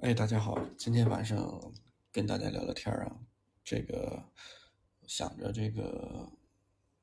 [0.00, 1.72] 哎，大家好，今天晚上
[2.12, 3.16] 跟大家聊聊天啊，
[3.64, 4.22] 这个
[5.06, 6.30] 想着这个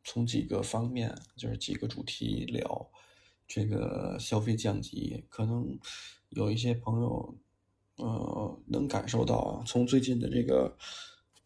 [0.04, 2.92] 从几个方面，就是几个主题聊
[3.48, 5.80] 这个消费降级，可能
[6.30, 7.36] 有一些朋友
[7.96, 10.78] 呃能感受到啊，从最近的这个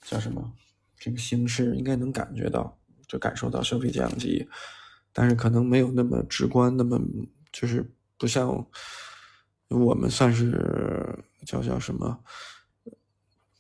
[0.02, 0.54] 叫什么
[0.98, 2.78] 这个形势，应该能感觉到，
[3.08, 4.50] 就感受到消费降级，
[5.14, 7.00] 但是可能没有那么直观，那么
[7.54, 8.68] 就是不像。
[9.70, 12.20] 我们算是叫叫什么？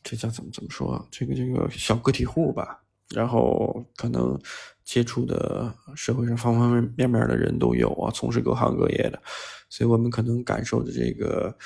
[0.04, 1.08] 这叫怎么怎么说？
[1.09, 2.84] 这个这个小个体户吧。
[3.16, 4.38] 然后可能
[4.84, 9.22] 接触的社会上方方面面的人都有啊，从事各行各业的，
[9.70, 11.58] 所以我们可能感受的这个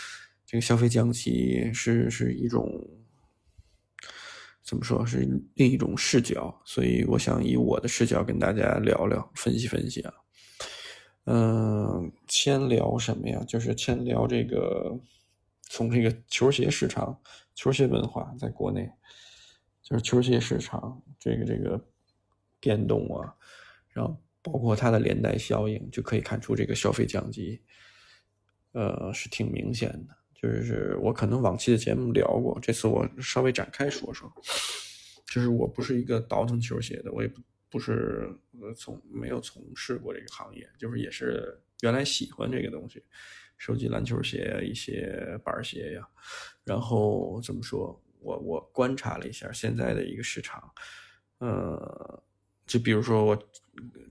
[0.45, 2.69] 这个消费降级是是一种
[4.63, 5.03] 怎么说？
[5.03, 6.55] 是另一种视角。
[6.63, 10.13] 所以我想以我的视角跟大家聊聊，分析分析啊。
[11.25, 13.43] 嗯，先聊什么呀？
[13.47, 14.95] 就是先聊这个，
[15.71, 17.17] 从这个球鞋市场、
[17.55, 18.91] 球鞋文化在国内，
[19.81, 21.81] 就是球鞋市场这个这个
[22.59, 23.33] 变动啊，
[23.93, 27.61] 然后包括它的连带效应，就可以看出这个消费降级，
[28.73, 30.17] 呃，是挺明显的。
[30.35, 34.29] 就是我可能往期的节目聊过，这次我稍微展开说说。
[35.25, 37.41] 就是我不是一个倒腾球鞋的，我也不。
[37.71, 38.29] 不是
[38.75, 43.01] 从没有从事过这个行业，就是也是原来喜欢这个东西，
[43.61, 46.09] 收集篮球鞋、一些板鞋呀。
[46.63, 48.03] 然后怎么说？
[48.19, 50.73] 我我观察了一下现在的一个市场，
[51.37, 52.23] 呃，
[52.65, 53.51] 就比如说我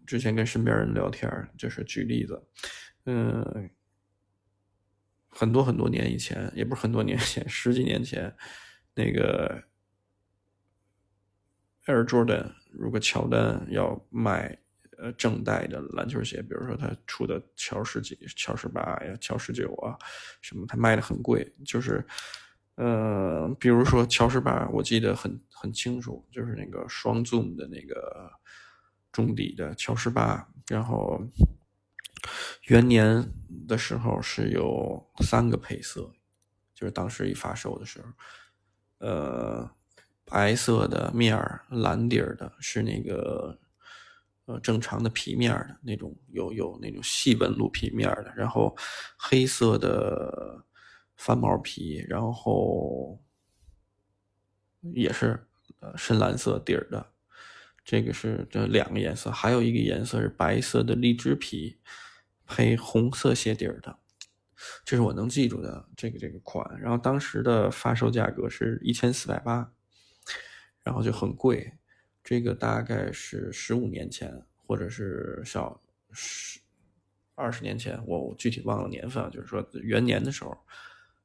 [0.07, 2.41] 之前跟身边人聊天，就是举例子，
[3.07, 3.69] 嗯，
[5.29, 8.33] 很多很多年以前，也不是很多年前，十几年前，
[8.95, 9.65] 那个
[11.87, 12.53] Air Jordan。
[12.73, 14.57] 如果乔丹要卖
[15.01, 19.97] 呃正代的篮球鞋，比如说他出的乔十几、乔十八呀、乔十九啊，
[20.41, 22.05] 什么他卖的很贵，就是
[22.75, 28.31] 呃，比如说乔十八，我记得很很清楚，就是那个双 zoom 的那个
[29.11, 31.21] 中底的乔十八，然后
[32.69, 33.27] 元年
[33.67, 36.13] 的时候是有三个配色，
[36.75, 38.09] 就是当时一发售的时候，
[39.07, 39.71] 呃。
[40.33, 43.59] 白色的面儿，蓝底儿的，是那个
[44.51, 48.77] 呃正常的皮面的那种，有有那种细纹路皮面的，然后
[49.17, 50.65] 黑色的
[51.17, 53.21] 翻毛皮，然后
[54.95, 55.47] 也是
[55.79, 57.13] 呃深蓝色底儿的，
[57.85, 61.79] 这个是这两个颜色，还有一个颜色是白色的荔枝皮
[62.47, 63.99] 配红色鞋底儿的，
[64.85, 69.73] 这是我能记住的这个这个款，然后当时的发售价格是一千四百八。
[70.83, 71.75] 然后就很贵，
[72.31, 74.33] 这个大概是十五年前，
[74.65, 75.83] 或者是小
[76.13, 76.61] 十
[77.35, 80.57] 二十年前，我具体忘了年份，就是说元年的时候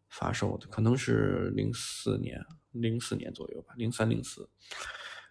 [0.09, 4.49] 发售的，可能是零四年、零四年左右吧，零三零四。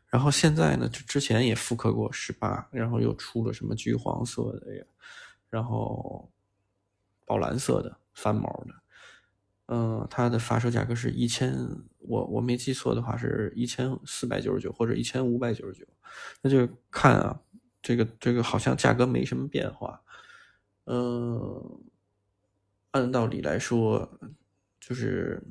[0.07, 4.85] 然后现在呢，就之前也复刻过十八，然后又出了什么橘黄色的呀，
[5.51, 6.31] 然后
[7.25, 8.84] 宝蓝色的翻毛的。
[9.67, 11.57] 嗯，它的发售价格是一千，
[12.01, 15.87] 我我没记错的话是一千四百九十九或者一千五百九十九，
[16.43, 17.41] 那就看啊，
[17.81, 20.03] 这个这个好像价格没什么变化。
[20.85, 21.81] 嗯，
[22.91, 24.21] 按道理来说，
[24.79, 25.43] 就是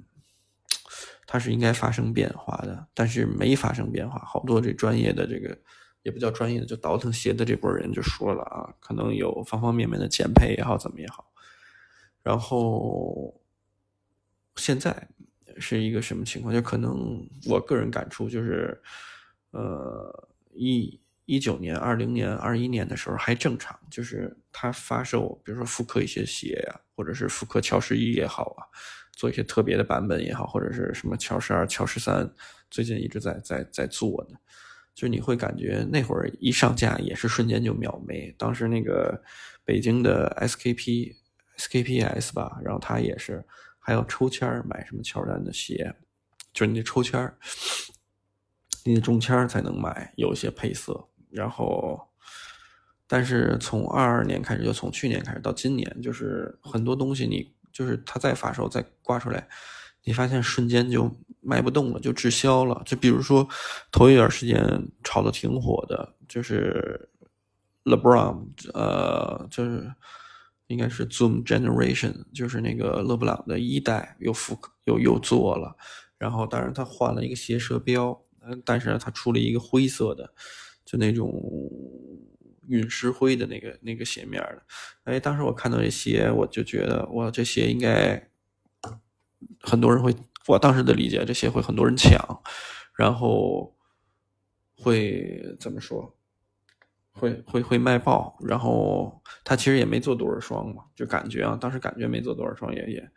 [1.26, 4.20] 它是应该发生变化的，但是没发生变化。
[4.20, 5.58] 好多这专业的这个
[6.04, 11.26] 也不叫专业的，就倒腾鞋的这波人就说了啊，可能有方方面面的减配也好，怎么也好，
[12.22, 13.40] 然后。
[14.56, 15.08] 现在
[15.58, 16.54] 是一个什么情况？
[16.54, 18.80] 就可能我个人感触就是，
[19.52, 28.66] 呃，一一九年、二零年、二一年的时候还正常，就是它发售，比如说复刻一些鞋呀，或者是复刻乔十一也好啊，
[29.14, 32.32] 做一些特别的版本也好，或者是什么乔十二、乔十三，
[32.70, 34.36] 最近一直在在在做的，
[34.94, 38.34] 就你会感觉那会儿一上架也是瞬间就秒没。
[38.38, 39.24] 当时那个
[39.64, 41.16] 北京的 SKP、
[41.58, 43.44] SKPS 吧，然后它也是。
[43.86, 45.94] 还要抽签买什么乔丹的鞋，
[46.54, 47.34] 就是你得抽签
[48.86, 51.10] 你得中签才能买，有一些配色。
[51.30, 52.00] 然后，
[53.08, 59.46] 但是从二二年开始，就从去年开始到今年，就是很多东西你就是它再发售再挂出来，
[60.06, 62.82] 你发现瞬间就卖不动了，就滞销了。
[62.86, 63.46] 就比如说
[63.92, 64.64] 头一段时间
[65.04, 67.10] 炒的挺火的，就是
[67.84, 69.94] LeBron，呃，就是。
[70.74, 75.78] 应该是 Zoom Generation，就是那个勒布朗的一代又复又又做了，
[76.18, 78.20] 然后当然他换了一个鞋舌标，
[78.66, 80.34] 但是他出了一个灰色的，
[80.84, 81.32] 就那种
[82.68, 84.64] 陨石灰的那个那个鞋面的。
[85.04, 88.30] 哎，当时我看到这鞋，我就觉得哇，这鞋应该
[89.62, 90.14] 很多人会，
[90.48, 92.20] 我当时的理解，这鞋会很多人抢，
[92.98, 93.76] 然后
[94.76, 96.16] 会怎么说？
[97.14, 103.10] 会会会卖爆，然后他其实也没做多少双嘛，就感觉啊，当时感觉没做多少双也也，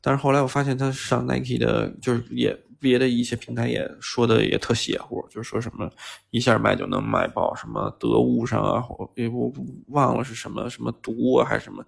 [0.00, 5.88] 但是后来我发现他上 Nike 的，就是也别的一些平台也说的也特邪乎，就是说什么
[6.30, 9.52] 一下卖就能卖爆，什么得物上啊，我我
[9.88, 11.84] 忘了是什么什么毒啊还是什么，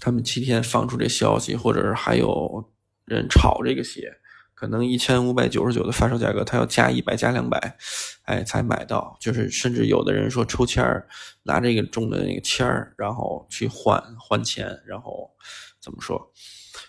[0.00, 2.64] 他们七天放出这消息，或者是还有
[3.04, 4.10] 人炒这个鞋。
[4.54, 7.76] 可能一千五百九十九的发售价格，他要加一百加两百，
[8.22, 9.16] 哎，才买到。
[9.20, 11.06] 就是甚至有的人说抽签儿，
[11.42, 15.30] 拿这个中的那个签儿，然后去换换钱，然后
[15.80, 16.32] 怎么说？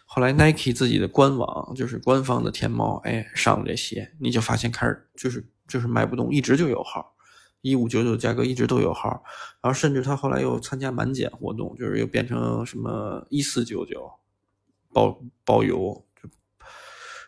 [0.06, 7.16] 后来 Nike 自己的官网，就是官方的天猫，哎，上了这鞋，你就发现开始就是就是卖不动，一直就有号，
[7.62, 9.10] 一五九九价格一直都有号，
[9.62, 14.10] 然后甚至他后来又参加满减活动，就是又变成什么一四九九
[14.94, 16.05] 包包邮。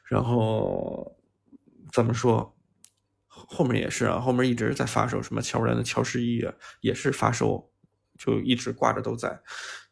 [0.08, 1.18] 然后
[1.92, 2.54] 怎么说？
[3.50, 7.70] 后面也是啊，后面一直在发售什么乔丹的乔十一啊，也是发售，
[8.18, 9.40] 就一直挂着都在。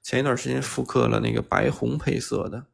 [0.01, 2.65] 前一段时间复刻了那个白红配色的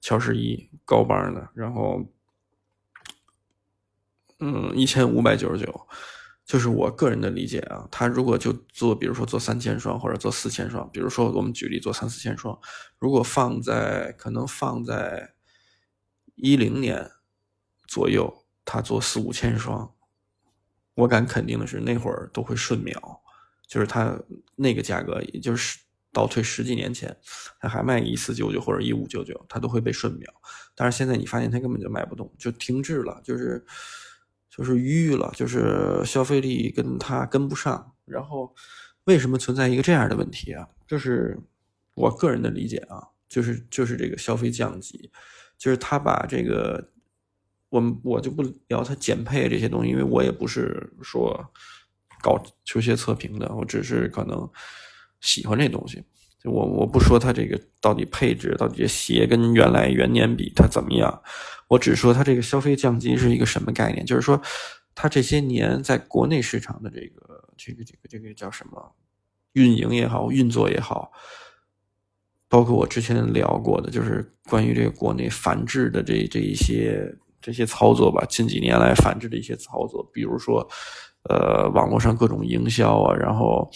[0.00, 2.06] 乔十一高帮的，然后
[4.38, 5.88] 嗯，一千五百九十九，
[6.44, 7.88] 就是我个人的理解啊。
[7.90, 12.56] 他如果就做，比如说做三千双或者做四千双，比如说我们举例做三四千双，
[12.98, 15.34] 如果放在可能放在。
[16.42, 17.10] 一零年
[17.86, 19.94] 左右，他做四五千双，
[20.94, 23.20] 我敢肯定的是，那会儿都会瞬秒，
[23.66, 24.18] 就是他
[24.56, 25.78] 那个价格，也就是
[26.12, 27.16] 倒退十几年前，
[27.60, 30.32] 他还卖一四九九或者一五九九，他都会被瞬秒。
[30.74, 33.64] 但是现在你发现他根本就卖不动，就停滞了，就是
[34.48, 37.92] 就是淤了，就是消费力跟他跟不上。
[38.04, 38.54] 然后
[39.04, 40.68] 为什么存在一个这样的问题啊？
[40.86, 41.38] 就是
[41.94, 45.10] 我个人的理解啊，就是就是这个消费降级。
[45.60, 46.82] 就是他把这个，
[47.68, 51.38] 我我就不聊他减配这些东西，因为我也不是说
[52.22, 54.50] 搞球鞋测评的，我只是可能
[55.20, 56.02] 喜欢这东西。
[56.44, 61.22] 我我不说他这个到底配置，到底这鞋跟原来元年比它怎么样，
[61.68, 64.06] 我只说它这个消费降级是一个什么概念。
[64.06, 64.40] 就是说，
[64.94, 68.96] 它这些年在国内市场的这个这个这个这个叫什么
[69.52, 71.12] 运营也好，运作也好。
[72.50, 77.08] 包括我之前聊过的，就是关于这个国内反制的这这一些
[77.40, 78.26] 这些操作吧。
[78.28, 80.68] 近几年来反制的一些操作，比如说，
[81.28, 83.70] 呃，网络上各种营销啊，然后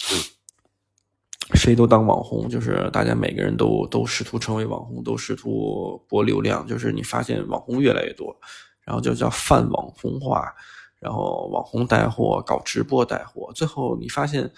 [1.53, 6.67] 谁都当网红，就是大家每个人都都试图成为网红，都试图博流量。
[6.67, 8.35] 就是你发现网红越来越多，
[8.83, 10.53] 然后就叫泛网红化，
[10.99, 14.51] 然后网红带货，搞直播带货，最后你发现，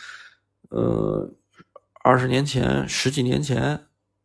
[0.69, 1.31] 呃，
[2.03, 3.79] 二十年前、十几年前。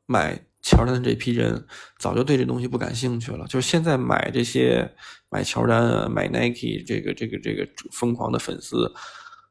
[0.06, 1.66] 买乔丹的这批人
[1.98, 4.94] 早就对这东西不感兴趣了，就是现在买这些
[5.28, 8.92] 买乔丹啊、买 Nike 这个这个这个疯狂的粉丝，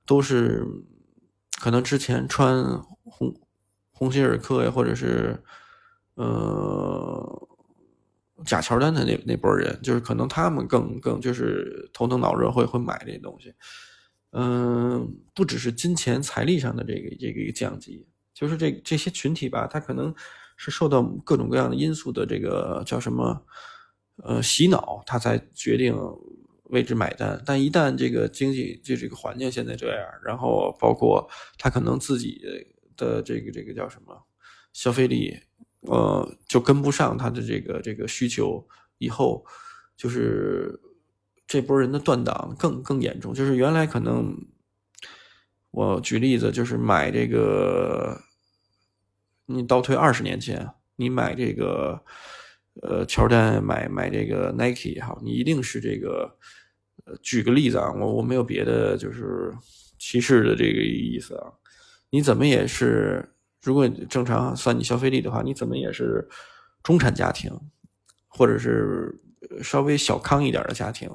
[0.05, 0.65] 都是
[1.59, 3.35] 可能之前穿红
[3.91, 5.43] 红星尔克呀，或者是
[6.15, 7.49] 呃
[8.45, 13.53] 假乔丹的那那波人，就是可能他们更更就是头疼脑热会会买这些东西，
[14.31, 20.15] 嗯，不只是金钱财力上的这个这个一个降级，就是这这些群体吧，他可能。
[20.63, 23.43] 是受到各种各样的因素的这个叫什么，
[24.17, 25.91] 呃，洗脑，他才决定
[26.65, 27.41] 为之买单。
[27.43, 32.39] 但一旦这个经济就这个环境现在这样，然后包括他可能自己
[32.95, 34.15] 的这个这个叫什么
[34.71, 35.35] 消费力，
[35.79, 38.63] 呃，就跟不上他的这个这个需求，
[38.99, 39.43] 以后
[39.97, 40.79] 就是
[41.47, 43.33] 这波人的断档更更严重。
[43.33, 44.37] 就是原来可能
[45.71, 48.21] 我举例子，就是买这个。
[49.53, 52.01] 你倒退二十年前，你买这个，
[52.81, 56.37] 呃，乔丹买买这个 Nike 也好，你一定是这个，
[57.05, 59.53] 呃，举个例子啊，我我没有别的就是
[59.99, 61.51] 歧视的这个意思啊，
[62.09, 66.27] 你怎么也是，如果正常算你消费力的话，你怎么也是
[66.81, 67.51] 中产家庭，
[68.27, 69.19] 或者是
[69.61, 71.09] 稍微小康一点的家庭，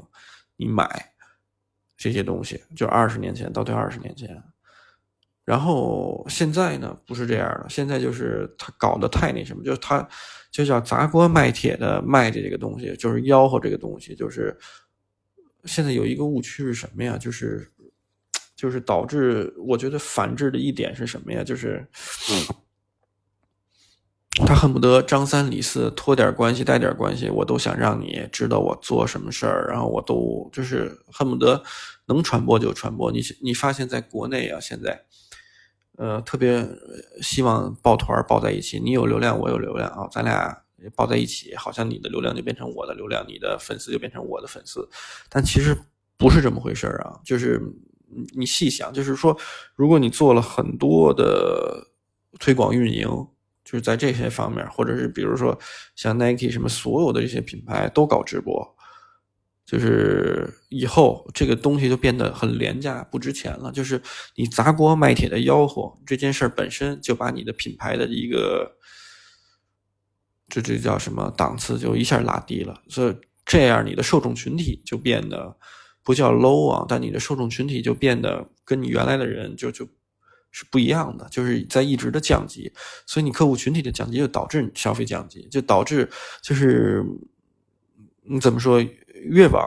[0.56, 1.14] 你买
[1.96, 4.42] 这些东西，就二十年前倒退二十年前。
[5.46, 10.06] 然后现在呢，不是这样了，现在就是他搞得太那什么，就是他
[10.50, 14.58] 就叫砸锅卖铁的卖的这个东西，就是吆喝这个东西，就是
[15.64, 17.16] 现在有一个误区是什么呀？
[17.16, 17.70] 就是
[18.56, 21.44] 就是导致我觉得反制的一点是什么呀？
[21.44, 21.86] 就是
[22.28, 22.56] 嗯
[24.44, 31.62] 他恨不得张三李四托点关系带点关系，我都想让你知道我做什么事儿，然后我都就是恨不得
[32.06, 33.12] 能传播就传播。
[33.12, 35.04] 你你发现在国内啊，现在。
[35.96, 36.66] 呃，特别
[37.22, 38.78] 希望抱团抱在一起。
[38.78, 40.62] 你有流量，我有流量啊，咱俩
[40.94, 44.88] 抱在一起，好像你的流量就变成我的流量，你的粉丝就变成我的粉丝，
[45.28, 45.76] 但其实
[46.18, 47.18] 不是这么回事啊。
[47.24, 47.60] 就是
[48.36, 49.36] 你细想，就是说，
[49.74, 51.86] 如果你做了很多的
[52.38, 53.08] 推广运营，
[53.64, 55.58] 就是在这些方面，或者是比如说
[55.94, 58.75] 像 Nike 什么，所有的这些品牌都搞直播。
[59.66, 63.72] 就是以后这个东西就变得很廉价、不值钱了。
[63.72, 64.00] 就是
[64.36, 68.76] 你砸锅卖铁的吆喝这件事本身，就把你的品牌的一个，
[70.48, 72.80] 这这叫什么档次，就一下拉低了。
[72.88, 75.56] 所以这样你的受众群体就变得
[76.04, 79.84] 不叫 low 啊，但你的受众群体就变得跟你原来的人就就
[80.52, 82.72] 是不一样的，就是在一直的降级。
[83.04, 86.08] 所以你客户群体的降级，就导致消费降级，就导致
[86.40, 87.04] 就是
[88.22, 88.80] 你怎么说？
[89.30, 89.62] 越往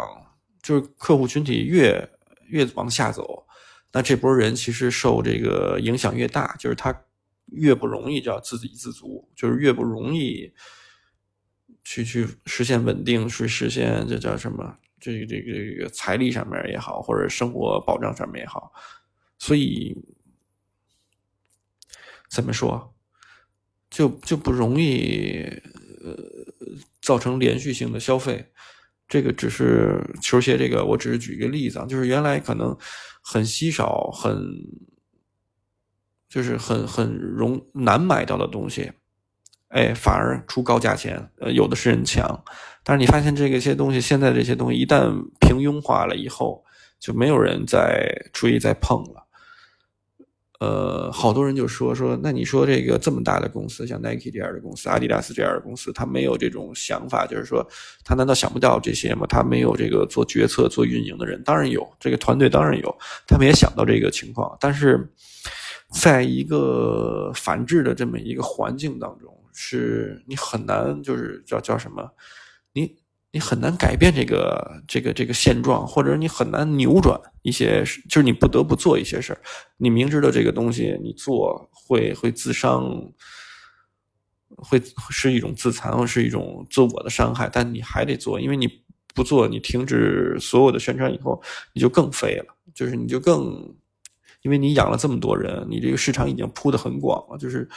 [0.62, 2.10] 就是客户群体越
[2.48, 3.46] 越往下走，
[3.92, 7.06] 那这波人其实受这个影响越大，就是他
[7.48, 10.54] 越不容易叫自给自足，就是越不容易
[11.84, 14.78] 去去实现稳定，去实现这叫什么？
[15.00, 18.72] 这个这个这个财力上面也好，或者生活保障上面也好，
[19.38, 19.98] 所以
[22.30, 22.94] 怎么说，
[23.89, 25.46] 就就不容易
[26.04, 26.16] 呃
[27.01, 28.51] 造成连续性的消费。
[29.10, 32.78] 这个只是球鞋，这个我只是举一个例子啊，就是原来可能
[33.22, 34.38] 很稀少、很
[36.30, 38.92] 就是很很容难买到的东西，
[39.70, 42.44] 哎，反而出高价钱，呃，有的是人抢。
[42.84, 45.12] 但是你发现这个些东西，现在这些东西一旦
[45.42, 46.63] 平庸化了以后，
[47.00, 49.28] 就没有人再注意再碰了。
[50.60, 57.66] 呃，好多人就说说，那你说这个这么大的公司，像 Nike 这样的公司，阿迪达斯这样的公司，他没有这种想法，就是说，
[58.04, 59.25] 他难道想不到这些吗？
[59.30, 62.94] 他没有这个做决策、做运营的人，当然有，这个团队当然有，
[63.25, 65.10] 他们也想到这个情况，但是，
[65.94, 72.06] 在一个反制的这么一个环境当中，是你很难，就是叫叫什么，
[73.31, 73.39] 你。
[73.39, 79.41] 很难改变这个这个这个现状，或者你很难扭转一些，就是你不得不做一些事儿。
[79.77, 82.89] 你明知道这个东西你做会会自伤，
[84.57, 88.67] 会是一种自残，或是一种自我的伤害，但你还得做，因为你
[89.13, 91.41] 不做，你停止所有的宣传以后，
[91.74, 92.55] 你就更废了。
[92.74, 93.75] 就是你就更，
[94.41, 97.38] 因为你养了这么多人，你这个市场已经铺的很广了。
[97.38, 97.67] 就是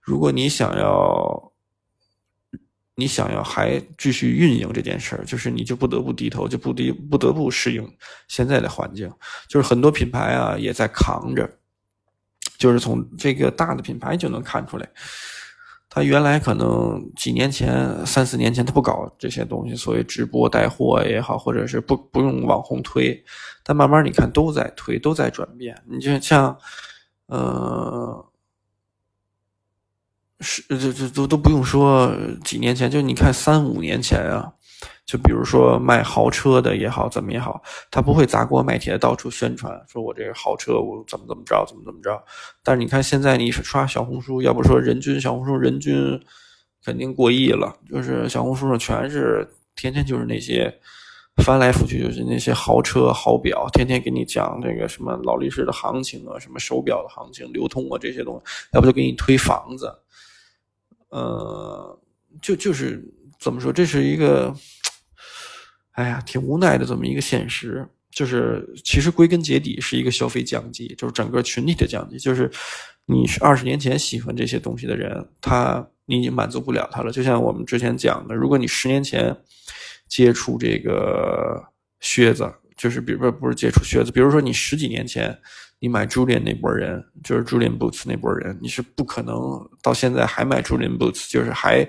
[0.00, 1.52] 如果你想要。
[2.98, 7.88] 你想要还继续运营这件事儿，就是你就不得不低头，就不得不得不适应
[8.26, 9.08] 现在的环境。
[9.48, 11.48] 就是很多品牌啊也在扛着，
[12.58, 14.88] 就是从这个大的品牌就能看出来，
[15.88, 23.24] 他原来可能几年前、三四年前他不搞这些东西，所谓直播带货也好，或者是不不用网红推，
[23.62, 25.80] 但慢慢你看都在推，都在转变。
[25.86, 26.58] 你就像，
[27.26, 28.27] 呃。
[30.40, 32.14] 是，这这都都不用说，
[32.44, 34.52] 几年前就你看三五年前啊，
[35.04, 42.22] 就比如说卖豪车的也好，怎么也好，他不会砸锅卖铁到处宣传，说我这个豪车我怎么怎么着，怎么怎么着。
[42.62, 46.20] 但是你看现在你刷小红书，要不说人均小红书人均
[46.84, 50.72] 肯定过亿了，就是小红书上全是天天就是那些
[51.42, 59.92] 翻来覆去就是那些豪车豪表，天天给你讲这个什么劳力士的行情啊，什么手表的行情、流通啊这些东西，要不就给你推房子。
[61.10, 62.00] 呃，
[62.42, 63.02] 就就是
[63.40, 64.54] 怎么说，这是一个，
[65.92, 67.86] 哎呀，挺无奈的这么一个现实。
[68.10, 72.18] 就是其实归根结底是一个消费降级，就是整个群体的降级。
[72.18, 72.50] 就是
[73.06, 77.12] 你是二十年前喜欢这些东西的人，他你已经满足不了他了。
[77.12, 79.36] 就像我们之前讲的，如果你十年前
[80.08, 81.62] 接触这个
[82.00, 85.38] 靴子，就是比如说不是接触靴子，比如说你十几年前。
[85.80, 89.34] 你买 Julian 那波人，就是 Julian Boots 那波人，你是不可能
[89.80, 91.88] 到现在还买 Julian Boots，就是还，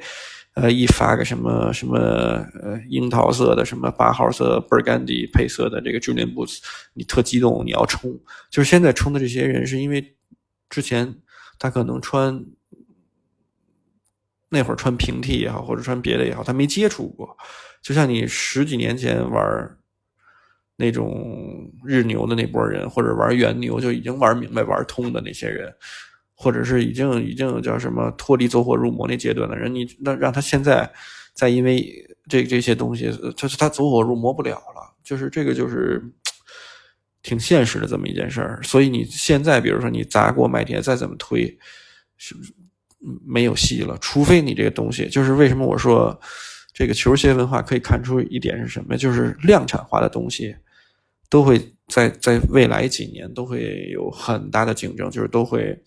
[0.54, 6.60] 呃，一发个什么什么呃樱桃色的什么八号色 Burgundy 配色的这个 Julian Boots，
[6.94, 8.16] 你特激动，你要冲。
[8.52, 10.16] 就是现在冲的这些人，是因为
[10.70, 11.16] 之前
[11.58, 12.46] 他可能穿
[14.50, 17.36] 那会儿穿平替也好，或者穿别的也好，他没接触过。
[17.82, 19.76] 就像你十几年前玩。
[20.80, 25.70] 那种日牛的那波人，或者玩原牛就已经玩明白、玩通的那些人，
[26.34, 30.90] 或者是已经已经叫什么脱离走火入魔那阶段的人，你那让他现在
[31.34, 31.86] 再因为
[32.30, 36.02] 这这些东西，他他走火入魔不了了，就是这个就是
[37.22, 38.62] 挺现实的这么一件事儿。
[38.64, 41.46] 所以你现在比如说你砸锅卖铁再怎么推，
[42.16, 42.54] 是不是
[43.28, 43.98] 没有戏了？
[44.00, 46.18] 除非你这个东西，就是为什么我说
[46.74, 48.96] 这个球鞋文化可以看出一点是什么？
[48.96, 50.56] 就是量产化的东西。
[51.30, 55.82] 都会在在未来几年都会有很大的竞争，就是都会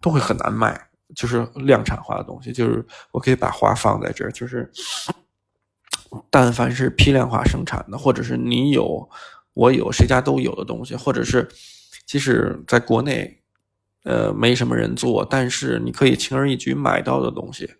[0.00, 0.88] 都会很难卖。
[1.14, 4.72] 就是量产化的东西，就是我可以把话放在这儿，就是
[6.30, 9.06] 但凡是批量化生产的，或者是你有
[9.52, 11.46] 我有谁家都有的东西，或者是
[12.06, 13.42] 即使在国内
[14.04, 17.70] 呃没什么人做，但是你可以轻而易举买到的东西。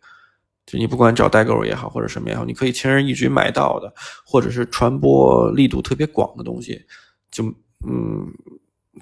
[0.64, 3.92] 就你不管找代购也好，或者什么也好，你可以轻而易举买到的，
[4.25, 6.81] 或者是传播力度特别广的东西，
[7.33, 7.45] 就
[7.85, 8.26] 嗯，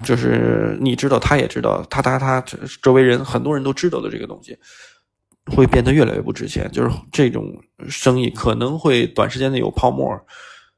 [0.03, 2.41] 就是你知道，他也知道，他他他
[2.81, 4.57] 周围人很多人都知道的这个东西，
[5.55, 6.67] 会变得越来越不值钱。
[6.71, 7.53] 就是这种
[7.87, 10.19] 生意可能会短时间内有泡沫，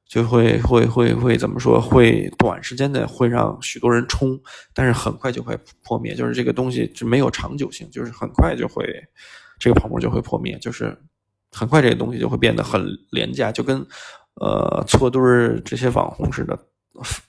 [0.05, 1.79] 就会会会会怎么说？
[1.79, 4.37] 会短时间内会让许多人冲，
[4.73, 6.13] 但是很快就会破灭。
[6.13, 8.83] 就是这个东西就没有长久性，就是很快就会。
[9.59, 10.97] 这个泡沫就会破灭，就是
[11.51, 13.85] 很快这个东西就会变得很廉价，就跟
[14.41, 16.57] 呃错堆儿这些网红似的，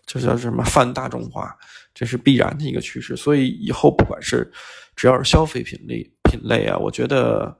[0.07, 1.55] 就叫什么泛大众化，
[1.93, 3.15] 这是必然的一个趋势。
[3.15, 4.51] 所以以后不管是
[4.97, 7.57] 只要是消费品类品类啊，我觉得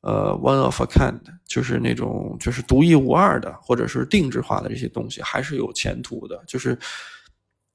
[0.00, 6.42] 呃 one of a kind 就是那种就是独一无二的或者是定制化的这些东西还是有前途的。
[6.46, 6.76] 就是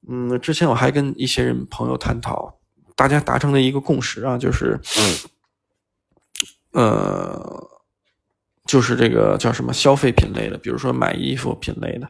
[0.06, 2.54] 嗯，之前我还跟一些人朋友探讨，
[2.94, 5.30] 大家达成的一个共识啊，就是嗯。
[6.72, 7.68] 呃，
[8.66, 12.08] 就是这个叫什么消费品类的，比如说买衣服品类的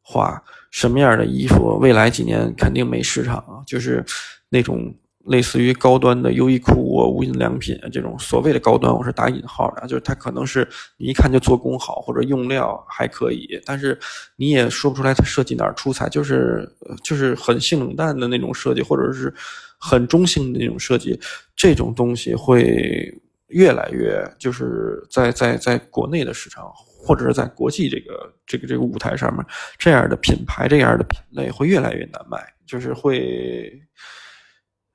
[0.00, 3.62] 话，什么样的衣服未来几年肯定没市场啊？
[3.64, 4.04] 就是
[4.48, 4.92] 那种
[5.26, 13.96] 类似于高端的优衣库啊、无印良品啊这种所谓的高端，我是打引号的，就是它可能是你一看就做工好或者用料还可以，但是
[14.34, 16.68] 你也说不出来它设计哪儿出彩，就是
[17.04, 19.32] 就是很性冷淡的那种设计，或者是
[19.78, 21.20] 很中性的那种设计，
[21.54, 23.16] 这种东西会。
[23.52, 29.44] 越来越就是在在在国内的市场，或者是在国际这个这个这个舞台上面，
[29.78, 33.72] 这样的品牌这样的品类会越来越难卖，就是会，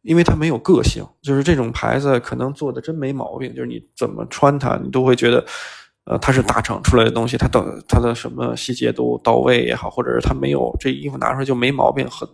[0.01, 5.45] 因为它没有个性，就是这种牌子可能做的真没毛病，就是你怎么穿它，你都会觉得，
[6.07, 12.27] 呃，它是大厂出来的东西，它的它的什么细节都到位也好，或者是它没有这衣服拿出来就没毛病，很，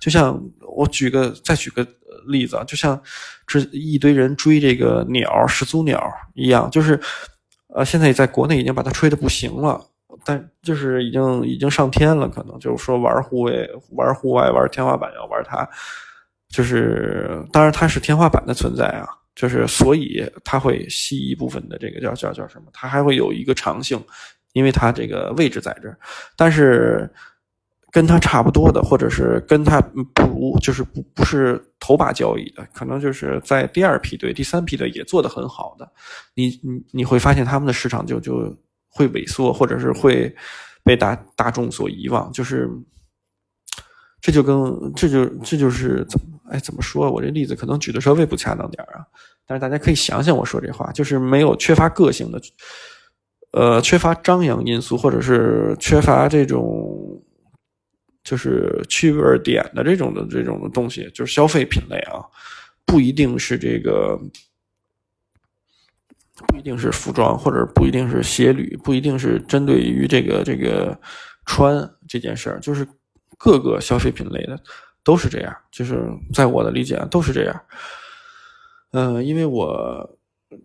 [0.00, 0.40] 就像
[0.76, 1.86] 我举个再举个。
[2.28, 3.00] 例子啊，就像
[3.46, 6.02] 这一堆人追这个鸟始祖鸟
[6.34, 7.00] 一样，就是
[7.72, 9.80] 呃，现在在国内已经把它吹的不行了，
[10.24, 13.52] 但就是已经已经上天了，可能就是说玩户外、
[13.92, 15.68] 玩户外、玩天花板要玩它，
[16.48, 24.02] 就是当然它是天花板的存在啊，就是所以它会吸一部分的这个叫叫叫什么，它还会有一个长性，
[24.54, 25.96] 因为它这个位置在这儿，
[26.36, 27.08] 但是。
[27.92, 35.90] 跟它差不多的，或者是跟它不如，就是不不是头把交椅的，可能就是在第二批队、第三批队也做得很好的，
[36.34, 38.54] 你你你会发现他们的市场就就
[38.90, 40.34] 会萎缩，或者是会
[40.84, 42.68] 被大大众所遗忘，就是
[44.20, 47.10] 这就跟这就这就是怎么哎怎么说？
[47.10, 49.04] 我这例子可能举的稍微不恰当点啊，
[49.46, 52.40] 但是大家可以想想我说这话，就是没有缺乏个性的，
[53.52, 57.22] 呃，缺乏张扬因素，或者是缺乏这种。
[58.28, 62.18] 就是趣味点的这种的这种的东西，就是消费品类啊，
[62.84, 64.18] 不一定是这个，
[66.48, 70.98] 不一定是服装，或者不一定是鞋履，不一定是针对于这个这个
[71.44, 72.84] 穿这件事儿，就是
[73.38, 74.60] 各个消费品类的
[75.06, 76.02] 都是这样，就是
[76.34, 77.62] 在我的理解都是这样。
[78.90, 80.18] 嗯，因为我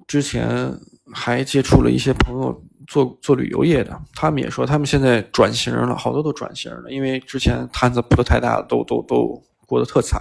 [0.06, 0.78] 之前
[1.14, 2.62] 还接触了一些朋友。
[2.88, 10.20] 做做旅游业的，他们也说，他们现在转型了，好多都转型了，因为之前摊子铺的太大了，都都都过得特惨，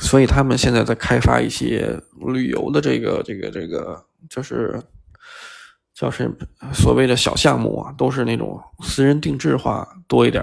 [0.00, 1.98] 所以他们现在在开发一些
[2.34, 4.78] 旅游的这个这个这个，就是
[6.00, 6.34] 叫是
[6.72, 10.42] 所谓的小项目啊，都是那种私人定制化多一点，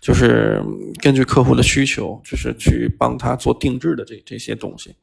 [0.00, 0.62] 就是
[1.02, 4.94] 根据客户的需求，就是去帮他做定制的这这些东西，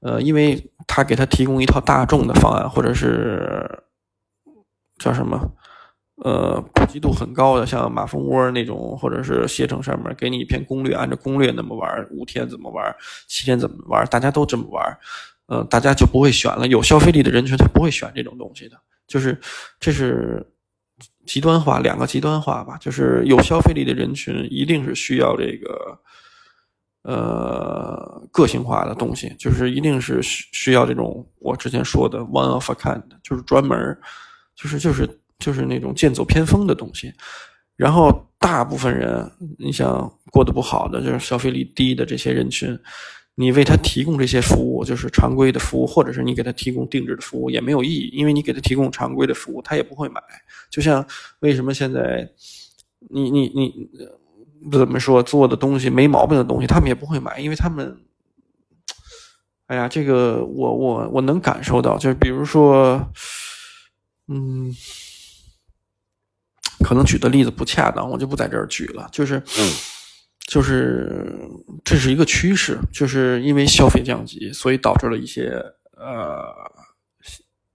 [0.00, 3.68] 呃，因为他给他提供一套大众的方案，或者是。
[5.02, 5.50] 叫什么？
[6.22, 12.94] 呃，普及度很高的，像马蜂窝那种，或者是携程上面给你一篇攻略，按照攻略那么玩，五天怎么玩，
[13.26, 14.98] 七天怎么玩，大家都这么玩，
[15.46, 16.66] 呃，大家就不会选了。
[16.66, 18.76] 有消费力的人群他不会选这种东西的，
[19.10, 19.38] 就是
[19.78, 20.42] 这是
[21.26, 22.78] 极端化，两个极端化吧。
[22.78, 26.00] 就是有消费力的人群一定是需要这个
[27.02, 33.98] 呃个性化的东西，就是一定是需需要这种我之前说的 one of a kind，就是专门。
[34.56, 37.10] 就是就是就是那种剑走偏锋的东西，
[37.76, 39.26] 然后大部分人，
[39.58, 42.78] 你想过得不好的，就是消费力低的这些人群，
[43.40, 50.20] 你为他提供这些服务，就是常规的服务，或者是你给他提供定制的服务，也没有意义，因为你给他提供常规的服务，他也不会买。
[50.68, 51.06] 就像
[51.38, 52.30] 为什么现在
[53.08, 53.88] 你你你
[54.70, 57.96] 怎么说做的东西没毛病的东西，他们也不会买，因为他们。
[59.66, 63.00] 哎呀，这个我我我能感受到，就是比如说，
[64.26, 64.74] 嗯，
[66.84, 69.08] 可能举的例子不恰当，我就不在这儿举了。
[69.12, 69.72] 就是嗯，
[70.50, 71.24] 就是
[71.84, 75.50] 这是一个趋势，就是因为消费降级，所以导致了一些
[75.96, 76.52] 呃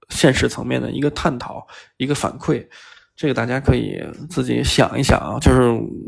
[0.09, 2.67] 现实层面的一个探讨，一个反馈。
[3.15, 5.61] 这个大家可以自己想一想啊，就是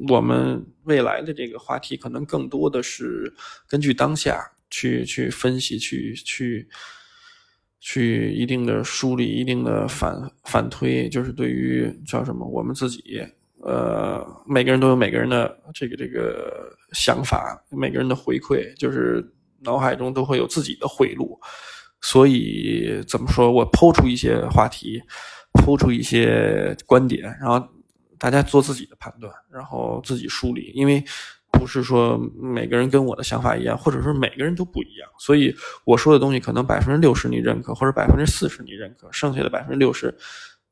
[0.09, 3.33] 我们未来的这个话题，可能更多的是
[3.67, 4.51] 根据当下。
[4.69, 6.67] 去去分析，去去
[7.79, 13.01] 去一定的梳理，一定的反反推，就是对于叫什么，我们自己，
[13.63, 19.25] 呃，每个人都有每个人的这个这个想法，每个人的回馈，就是
[19.61, 21.39] 脑海中都会有自己的回路。
[22.01, 25.01] 所以怎么说，我抛出一些话题，
[25.53, 27.67] 抛出一些观点，然后
[28.17, 31.03] 大家做自己的判断，然后自己梳理，因为。
[31.49, 40.15] 不是说每个人跟我的想法一样，或者说每个人都不一样，所以我说的东西可能百分之六十你认可，或者百分之四十你认可，剩下的百分之六十，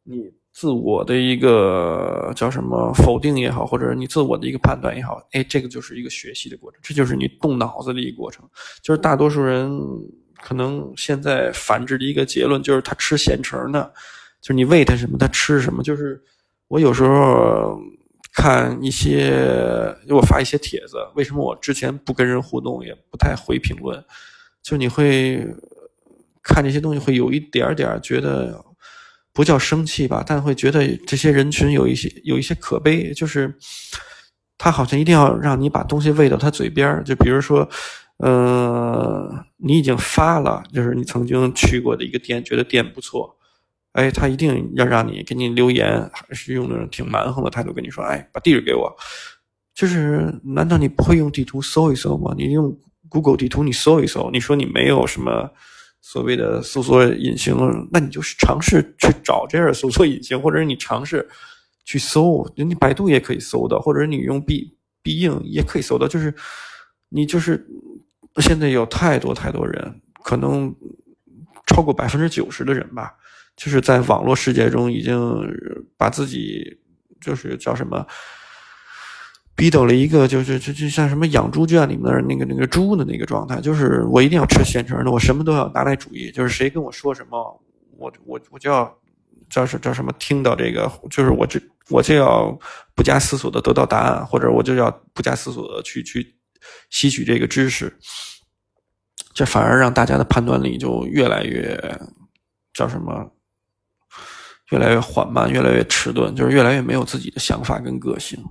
[0.03, 8.43] 你自我的一个叫什么否定也好，或者你自我的一个判断也好，哎，这个就是一个学习的过程，这就是你动脑子的一个过程。
[8.81, 9.69] 就是大多数人
[10.41, 13.93] 可能现在反制的一个结论就是他吃现成的，
[14.41, 15.83] 就是你喂他什么他吃什么。
[15.83, 16.19] 就是
[16.69, 17.79] 我有时候。
[18.37, 24.03] 看一些，我发一些帖子，为什么我之前不跟人互动，也不太回评论？
[24.61, 25.47] 就你会
[26.43, 28.61] 看这些东西，会有一点点觉得
[29.35, 33.53] 不叫生气吧，但会觉得这些人群有一些有一些可悲，就是
[34.57, 37.69] 他好像一定要让你把东西喂到他嘴边就比如说，
[38.19, 43.37] 呃，你已经发了，就是你曾经去过的一个店，觉得店不错。
[43.91, 48.95] 哎，他一定要让你给你留言，还是用那种挺蛮横的态度跟你说：“哎，把地址给我。”
[49.75, 52.33] 就是，难道你不会用地图搜一搜吗？
[52.37, 52.73] 你用
[53.09, 55.51] Google 地图你搜一搜，你说你没有什么
[56.07, 57.57] 所谓的搜索引擎，
[57.91, 61.27] 那你就是尝试去找这样的搜索引擎，或者你尝试
[61.83, 66.07] 去搜，你百度也可以搜到，或者你用必必应也可以搜到。
[66.07, 66.31] 就是
[67.09, 67.65] 你就是
[68.37, 70.71] 现在有太多太多人，可能
[71.65, 73.15] 超过百分之九十的人吧。
[73.57, 75.17] 就是在网络世界中，已经
[75.97, 76.77] 把自己
[77.19, 78.05] 就是叫什么，
[79.55, 87.61] 逼到了一个就是就就像什么养猪圈里面的那个那个猪的那个状态，就是我一定要吃现成的，我什么都要拿来主义，就是谁跟我说什么，
[87.97, 88.93] 我我我就要
[89.49, 92.57] 叫是叫什么听到这个，就是我这我就要
[92.93, 96.35] 不加思索的得到答案，或者我就要不加思索的去去
[96.89, 97.97] 吸取这个知识，
[99.33, 101.99] 这反而让大家的判断力就越来越
[102.73, 103.31] 叫什么。
[104.71, 108.43] 越来越缓慢，越来越迟钝，就是越来越没有自己的想法跟个性。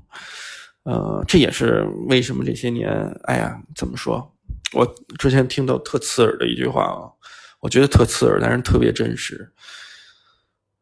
[0.84, 2.90] 呃，这也是为什么这些年，
[3.24, 4.34] 哎呀，怎么说？
[4.72, 4.86] 我
[5.18, 7.10] 之前听到特刺耳的一句话啊，
[7.60, 9.52] 我觉得特刺耳，但是特别真实。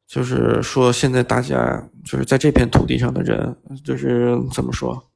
[0.06, 5.10] 就是说，现在大家就是在这片土地上的人，就是怎么说？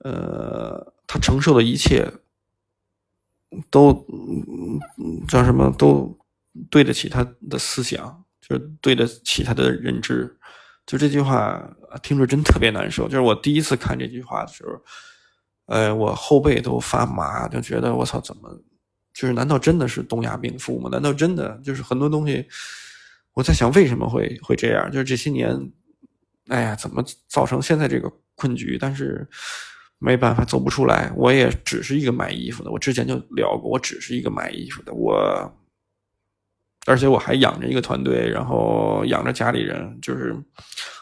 [0.00, 2.10] 呃，他承受的一切，
[3.70, 4.06] 都
[5.28, 5.70] 叫什么？
[5.76, 6.18] 都
[6.70, 8.24] 对得起他的思想。
[8.40, 10.36] 就是对得起他的认知，
[10.92, 11.58] 就这句话
[12.02, 13.08] 听着真特别难受。
[13.08, 14.78] 就是我第一次看这句话的时候，
[15.74, 18.50] 呃，我后背都发麻，就觉得我操，怎么
[19.14, 20.90] 就是难道真的是东亚病夫吗？
[20.92, 22.46] 难道真的就是很多东西？
[23.32, 24.90] 我在想为什么会会这样？
[24.92, 25.58] 就是这些年，
[26.48, 28.76] 哎呀，怎么造成现在这个困局？
[28.78, 29.26] 但是
[29.98, 31.10] 没办法，走不出来。
[31.16, 35.58] 我也只是一个买衣服的，我之前就聊过，我只是一个买衣服的，我。
[36.86, 40.34] 而且我还养着一个团队，然后养着家里人，就是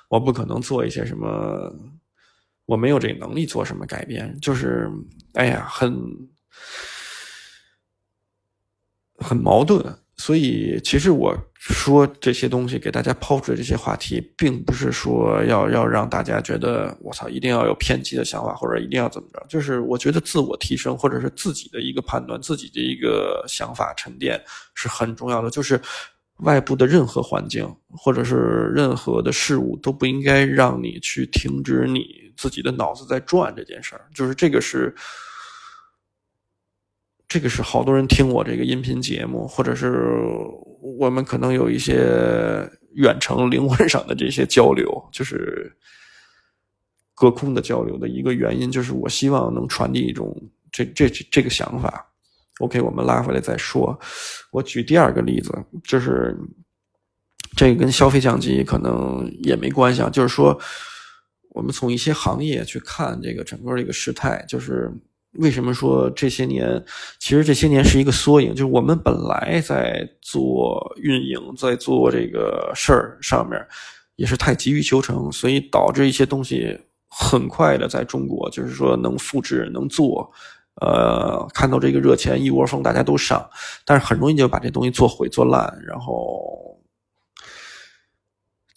[0.09, 1.73] 我不可能做一些什么，
[2.67, 4.91] 我没有这能力做什么改变，就是
[5.35, 5.93] 哎呀，很
[9.17, 9.83] 很矛盾。
[10.21, 19.43] 所以，其实我说这些东西给大家抛出来这些话题，并不是说要要让大家觉得我操一定要有偏激的想法，或者一定要怎么着。
[19.49, 24.39] 就是我觉得自我提升，或者是自己的一个判断，自己的一个想法沉淀
[24.75, 25.49] 是很重要的。
[25.49, 25.81] 就是
[26.41, 32.05] 外部的任何环境，或者是任何的事物，都不应该让你去停止你
[32.37, 34.03] 自己的脑子在转这件事儿。
[34.15, 34.95] 就是这个是。
[37.31, 40.03] 这个是好多人听我这个音频节目，或者是
[40.99, 45.73] 我们可能有一些远程灵魂上的这些交流，就是
[47.15, 50.37] 隔空的交流的一个原因，就是我希望能传递一种
[50.73, 52.05] 这这这个想法。
[52.59, 53.97] OK，我们拉回来再说。
[54.51, 56.37] 我举第二个例子，就是
[57.57, 60.61] 这个跟消费降级可能也没关系啊，就是说
[61.51, 64.93] 我们从一些行业去看这个整个这个事态，就是。
[65.35, 66.85] 为什么说这些年，
[67.19, 73.61] 其实这些年是一个缩影，就是我们本来在做运营，在做这个事儿上面，
[74.17, 80.31] 也是太急于求成，所以导致一些东西很快的在中国，就是说能复制、能做，
[80.81, 83.49] 呃，看到这个热钱一窝蜂大家都上，
[83.85, 86.80] 但是很容易就把这东西做毁、做烂，然后。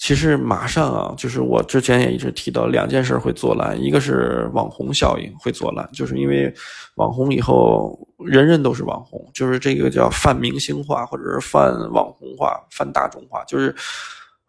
[0.03, 6.53] 其实马上啊，就是我之前也一直提到两件事会做烂，一个是网红效应会做烂，就是因为
[6.95, 13.73] 网红以后人人都是网红，就是这个叫泛明星化或者是泛网红化、泛大众化，就是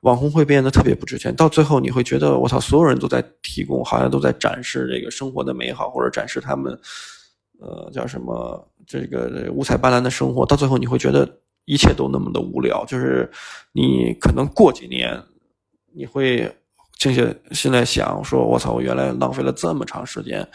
[0.00, 6.76] 网红会变得特别不值钱，到最后你会觉得我操，所有人都在提供，好像都在展示这个生活的美好，或者展示他们
[7.60, 13.30] 呃叫什么这个五彩斑斓的生活，到最后你会觉得一切都那么的无聊，就是
[13.70, 15.22] 你可能过几年。
[15.96, 16.50] 你会
[16.98, 20.46] 静下心来想，说我操，我原来浪费了这么长时间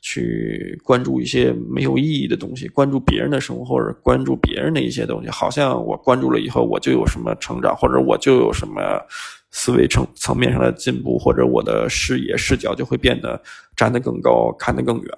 [0.00, 8.80] 去关注一些没有意义的东西，关注别人的生活，或者关注别人的一些东西，好像我关注了以后，我就有什么成长，或者我就有什么
[9.50, 13.40] 思维层层面上的进步，或者我的视野视角就会变得
[13.76, 15.12] 站得更高，看得更远，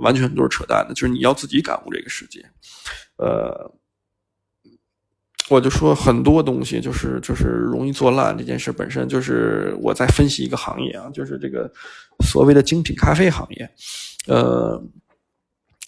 [0.00, 0.94] 完全都是扯淡的。
[0.94, 2.44] 就是你要自己感悟这个世界，
[3.16, 3.72] 呃。
[5.52, 11.70] 我就说很多东西就是就是容易做烂这件事本身就是我在分析一个行业啊，就是这个
[12.24, 13.70] 所谓的精品咖啡行业，
[14.28, 14.82] 呃，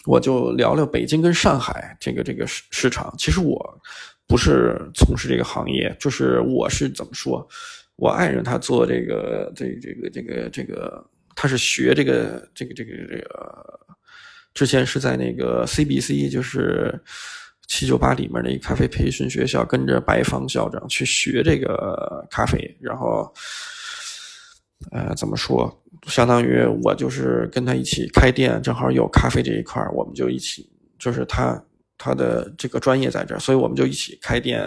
[0.05, 3.11] 我就聊聊北京跟上海这个这个市市场。
[3.17, 3.57] 其实我
[4.27, 7.47] 不是从事这个行业，就是我是怎么说，
[7.95, 11.03] 我爱人他做这个这这个这个这个，
[11.35, 13.79] 他是学这个这个这个这个，
[14.53, 17.01] 之前是在那个 CBC 就是。
[17.67, 23.33] 七九八里面的一咖啡培训学校，跟着白方校长去学这个咖啡，然后，
[24.91, 25.83] 呃，怎么说？
[26.07, 31.59] 相当于我就是跟他一起开店，正好有咖啡这一块我们就一起，就是他
[31.97, 34.63] 他的这个专业在这儿，所以我们就一起开店，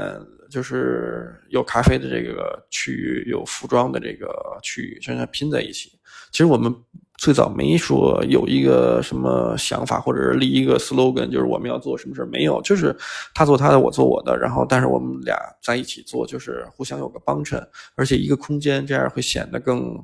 [0.51, 4.29] 就是有咖啡的这个区域，有服装的这个
[4.63, 5.98] 区域，现在拼在一起。
[6.33, 6.75] 其实我们。
[7.21, 12.97] 最早没说有一个什么想法，或者是立一个 slogan，就是我们要做什么事没有，就是
[13.35, 17.61] 他做他的，我做我的，然后但是我们俩在一起做，就是互相有个帮衬，
[17.97, 20.01] 而且一个空间，这样会显得更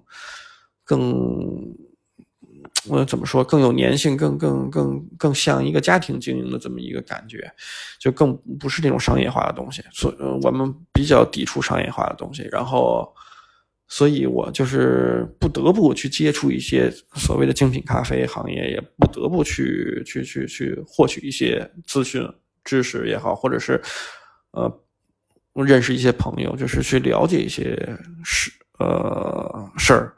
[0.82, 1.72] 更，
[2.88, 7.48] 我怎么说更有粘性，更更更更像一个家庭经营的这么一个感觉，
[8.00, 13.08] 就更不是那种商业化的东西，所我们比较抵触商业化的东西，然后。
[13.86, 22.26] 所以我就是不得不去接触一些所谓的精品咖啡行业，也不得不去去去去获取一些资讯、
[22.64, 23.80] 知识也好，或者是
[24.52, 24.80] 呃
[25.52, 27.76] 认识一些朋友，就是去了解一些
[28.24, 30.14] 事呃事儿。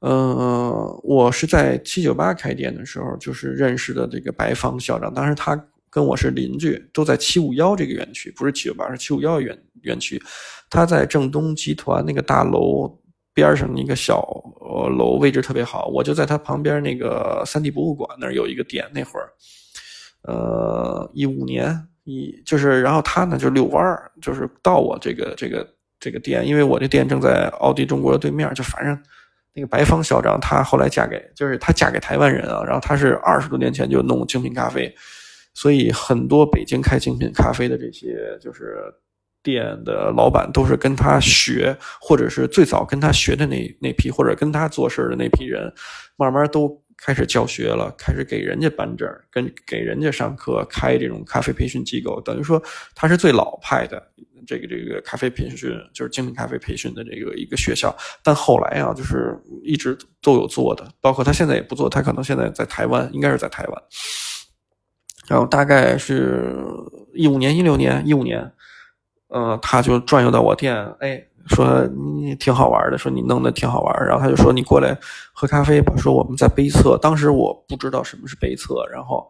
[0.00, 10.22] 嗯，我是在七九八开店的时候，就是认识的这个白方校长，当时他跟我是邻居，都在七五幺这个园区，不是七九八，是七五幺园园区。
[10.68, 12.92] 他在正东集团那个大楼
[13.32, 14.20] 边上一个小
[14.98, 15.86] 楼，位置特别好。
[15.86, 18.84] 我就在他旁边那个三 D 博物馆那儿有一个店。
[18.92, 19.30] 那会儿，
[20.22, 25.66] 呃，一五年一就是，然后他呢就遛弯儿，就是到我这个这个
[26.00, 28.52] 这个店，因为我这店正在奥迪中国的对面。
[28.54, 28.98] 就反正
[29.54, 32.64] 那个白方校长，他后来嫁给就是他嫁给台湾人啊。
[32.64, 34.92] 然后他是二十多年前就弄精品咖啡，
[35.54, 38.92] 所以很多北京开精品咖啡的这些就是。
[39.46, 45.72] 店的老板都是跟他学，或者是最早跟他学的那那批，或者跟他做事的那批人，
[46.16, 52.60] 慢慢都开始教学了，开始给人家办证，跟给人家上课，开这种咖啡培训机构，等于说
[52.96, 54.02] 他是最老派的
[54.48, 57.96] 这个这个咖啡培训，就是精品咖啡培训的这个一个学校。
[58.24, 63.82] 但后来啊，就是一直都有做的，包括他现在也不做，他可能现在在台湾，应该是在台湾。
[65.28, 66.56] 然后大概是
[67.12, 68.52] 一五年、一六年、一五年。
[69.28, 74.96] 嗯，他就转悠到我店，哎，说你挺好玩的，说你弄的挺好玩，然后他就说你过来
[75.32, 79.28] 喝咖啡吧，说我们在杯测，当时我不知道什么是杯测，然后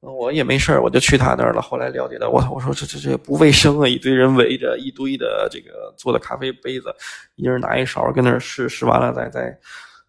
[0.00, 1.60] 我也没事我就去他那儿了。
[1.60, 6.94] 后来了解到，我我说这这这不卫生啊，一堆人围着一堆的这个做的咖啡杯子，
[7.34, 9.58] 一人拿一勺跟那儿试，试完了再再，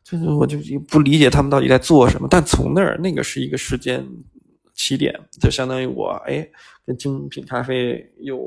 [0.03, 0.57] 就是我就
[0.87, 2.27] 不理解他们到底在做什么。
[2.29, 4.05] 但从那儿那个是一个时间
[4.75, 6.47] 起点，就相当于我哎
[6.85, 8.39] 跟精品咖啡又。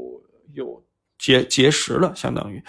[0.53, 0.83] 有
[1.19, 2.63] 结结识了，相当于，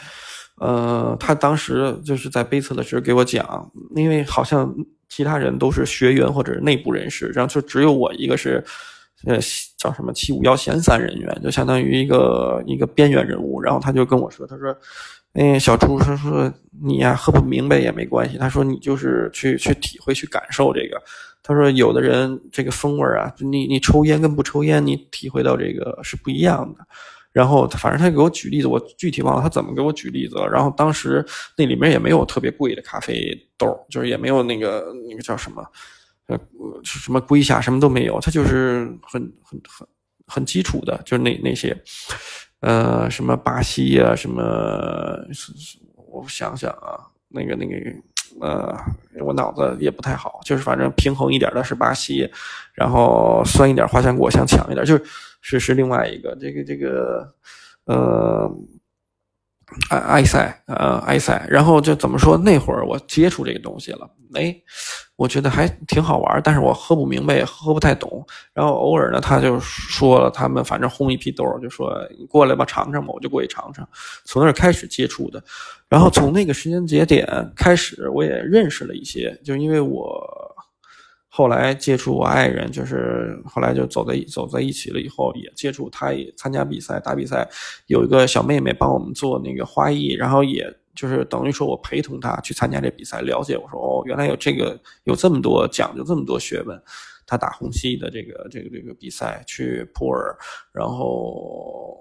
[0.59, 4.73] 呃，他当时就是在杯测的时候给我讲，因为好像
[5.07, 8.63] 其他人都是学员或者是内部人士，然后就只有我一个是
[9.25, 9.37] 呃
[9.77, 13.61] 叫什么七五幺闲散人员，就相当于一个一个边缘人物。
[13.61, 14.75] 然后他就跟我说，他说。
[15.33, 18.35] 哎，小朱说说你呀，喝不明白也没关系。
[18.39, 20.99] 他说你就是去去体会、去感受这个。
[21.43, 26.83] 他说有的人这个风味啊，你你抽烟跟不抽烟，你体会到这个是不一样的。
[27.31, 30.47] 然后反正他给我举例子，我具体忘了他怎么给我举例子了。
[30.47, 31.25] 然后当时
[31.57, 35.65] 那里面也没有特别贵的咖啡豆，就是也没有那个那个叫什么
[36.27, 36.39] 呃
[36.83, 39.87] 什么龟下什么都没有，它就是很很很
[40.27, 41.77] 很基础的，就是那那些。
[42.61, 44.43] 呃，什么巴西呀，什么，
[46.11, 47.73] 我想想啊，那个那个，
[48.41, 48.77] 呃，
[49.21, 52.29] 我脑子也不太好，就是反正平衡一点的是巴西，
[52.73, 55.01] 然后酸一点花香果想强一点，就是
[55.41, 57.33] 是是另外一个，这个这个，
[57.85, 58.51] 呃。
[59.91, 62.35] 埃埃塞，呃，埃塞，然后就怎么说？
[62.35, 64.55] 那会儿我接触这个东西了，哎，
[65.15, 68.25] 我觉得还挺好玩，但是我喝不明白，喝不太懂。
[68.51, 73.87] 然后偶尔呢，他就说了，他们反正烘一批豆，就说你过来吧，尝尝吧，我就过去尝尝。
[74.25, 75.39] 从那儿开始接触的，
[75.87, 80.48] 然后从那个时间节点开始，我也认识了一些，就因为我。
[81.39, 84.99] 后来接触我爱人，就是后来就走在走在一起了。
[84.99, 87.47] 以后也接触，他也参加比赛打比赛，
[87.87, 96.77] 有一个小妹妹帮我们做那个花艺，然后也就是等于说我陪同他去参加这比赛，了解我说哦，原来有这个有这么多讲究，这么多学问。
[97.25, 100.35] 他打虹吸的这个这个这个比赛去普洱，
[100.73, 101.95] 然后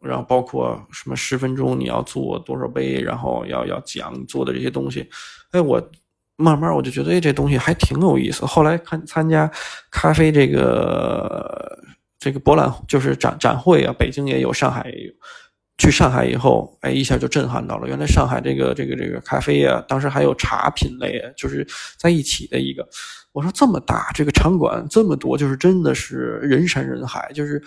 [0.00, 5.10] 然后包括什么十分钟你要做多少杯，然后要要讲做的这些东西，
[5.50, 5.82] 哎我。
[6.36, 8.44] 慢慢我就觉得，哎，这东西还挺有意思。
[8.44, 9.50] 后来看参加
[9.90, 11.78] 咖啡这个
[12.18, 15.12] 这个博览，就是展展会啊，北京也有，上海也有。
[15.78, 17.86] 去上海以后，哎，一下就震撼到了。
[17.86, 21.66] 原来上海这个这个这个咖啡啊，当时还有茶品类，就是
[21.98, 22.86] 在一起的一个。
[23.32, 27.30] 我说这么大，这个场馆这么多，就是真的是人山人海。
[27.34, 27.62] 就是，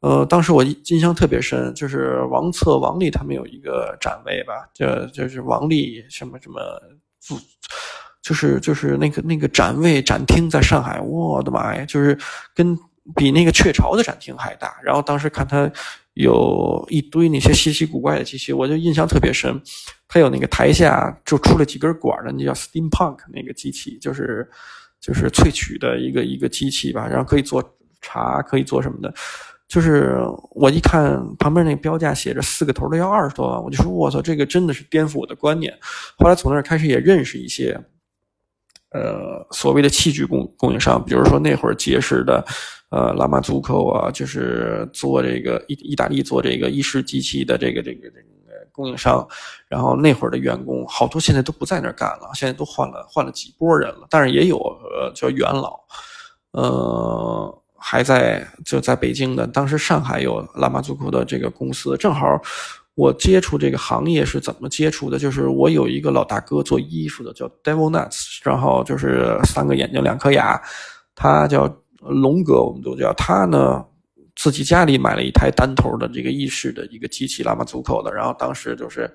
[0.00, 6.60] 呃，当时我印象特别深，就是王策、王力他们有一个展位吧，就就是王力什么什么。
[7.26, 7.36] 就
[8.22, 12.16] 就是就是那个那个展位展厅在上海，我的妈呀，就是
[12.54, 12.78] 跟
[13.16, 14.74] 比那个雀巢的展厅还大。
[14.82, 15.70] 然后当时看他
[16.14, 19.60] 有一堆那些稀奇古怪的机器，我就印象特别深。
[20.06, 24.48] 他有那个台下就出了几根管的，那叫 Steam Punk 那个机器，就是
[25.00, 27.62] 就是萃取的一个一个机器吧，然后可以做
[28.02, 29.12] 茶，可以做什么的。
[29.72, 30.18] 就是
[30.50, 35.72] 我一看旁边那标价写着四个头的要二十多万，我就说我操，这个真的是颠覆我的观念。
[36.18, 37.80] 后来从那儿开始也认识一些。
[38.94, 42.44] 呃，所谓的器具供供应商，比如说那会儿结识的，
[42.90, 48.26] 呃，拉马祖口啊，就是做这个意意大利做这个意式机器的这个这个这个
[48.70, 49.26] 供应商，
[49.66, 55.80] 然后那会儿的员工好多现在都不在那儿干了，现在都换了换了几波人了，但是也有呃叫元老，
[56.50, 62.40] 呃，还在就在北京的，当时上海有拉马祖口的这个公司，正好。
[62.94, 65.18] 我接触这个行业是怎么接触的？
[65.18, 70.60] 就是我有一个老大哥做衣服的，叫 Devil Nuts，然后就是三个眼睛两颗牙，
[71.14, 73.82] 他叫龙哥，我们都叫他呢。
[74.36, 78.12] 自己家里买了一台单头的这个意式的一个机器，拉玛祖口的。
[78.12, 79.10] 然后当时就是，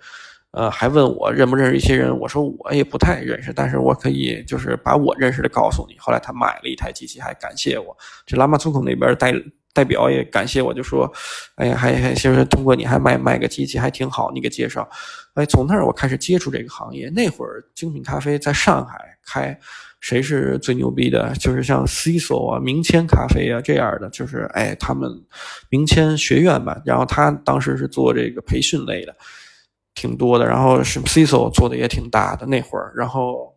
[0.57, 5.95] 呃，还问我认不认识一些人，我说我也不太认识，但是我可以就是把我认识的告诉你。
[5.99, 7.95] 后来他买了一台机器，还感谢我。
[8.25, 9.33] 这拉玛祖口那边代。
[9.73, 11.13] 代表也感谢我，就说，
[11.53, 14.89] 哎呀，还还就是通过你还卖卖个机器还挺好，你给介绍，
[15.35, 17.11] 哎，从那儿我开始接触这个行业。
[17.11, 19.55] 那会儿精品咖啡在上海开，
[19.99, 21.31] 谁是最牛逼的？
[21.35, 25.11] 就是像 CISO 啊、明谦咖啡啊这样的，就是哎，他们
[25.69, 29.15] 明谦学院吧，然后他当时是做这个培训类的，
[29.97, 30.45] 挺多的。
[30.45, 33.53] 然后什么 CISO 做的也挺大的那会儿，然后。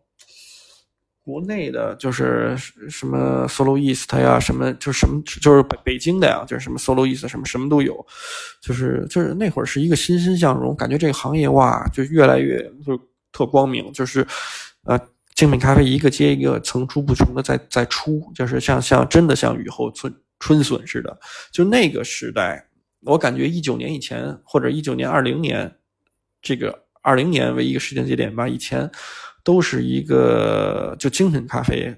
[1.23, 2.57] 国内的就是
[2.89, 7.95] 什么 soloist 呀，什么就是什么就是北北京的呀，就是什么 soloist 什么什么都有，
[8.59, 12.99] 就是就是那会儿是一个欣欣向荣，感觉这个行业哇就越来越就
[13.31, 14.25] 特光明，就是
[14.85, 14.99] 呃
[15.35, 21.15] 精品咖啡一个接一个层出不穷的在在出，就是像像真的像雨后春春笋似的，
[21.51, 22.65] 就那个时代，
[23.03, 25.71] 我感觉一九年以前或者一九年二零年
[26.41, 28.89] 这个二零年为一个时间节点吧，以前。
[29.43, 31.97] 都是一个就精品咖啡，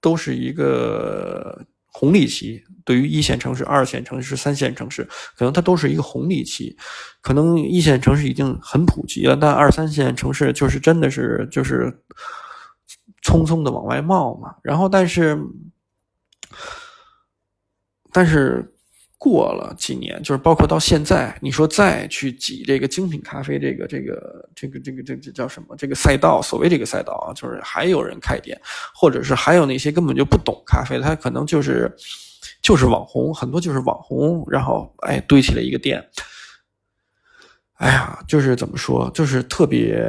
[0.00, 2.60] 都是一个红利期。
[2.84, 5.04] 对于一线城市、二线城市、三线城市，
[5.36, 6.76] 可能它都是一个红利期。
[7.20, 11.96] 可能一线城市已经很普及了，但二三线城市就是真的是就是
[13.22, 14.56] 匆匆的往外冒嘛。
[14.64, 15.38] 然后，但是，
[18.10, 18.74] 但是。
[19.22, 25.76] 过了几年，就是包括到现在，你说再去挤这个精品咖啡，这个这个这个这个这这叫什么？
[25.76, 28.58] 这个赛道，所谓这个赛道啊，就是还有人开店，
[28.94, 31.94] 或者是还有那些根本就不懂咖啡，他可能就是
[32.62, 36.02] 就是网红，很多就是网红，然后哎堆起了一个店。
[37.74, 40.02] 哎呀，就是怎么说，就是特别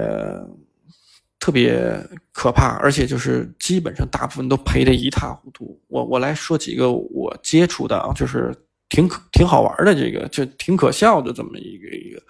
[1.37, 2.01] 特别
[2.31, 5.77] 可怕，而且就是基本上大部分都赔得一塌糊涂。
[5.89, 8.55] 我我来说几个我接触的啊，就是。
[8.91, 12.21] 挺可挺好玩的，这个就挺可笑的，这么一个一个。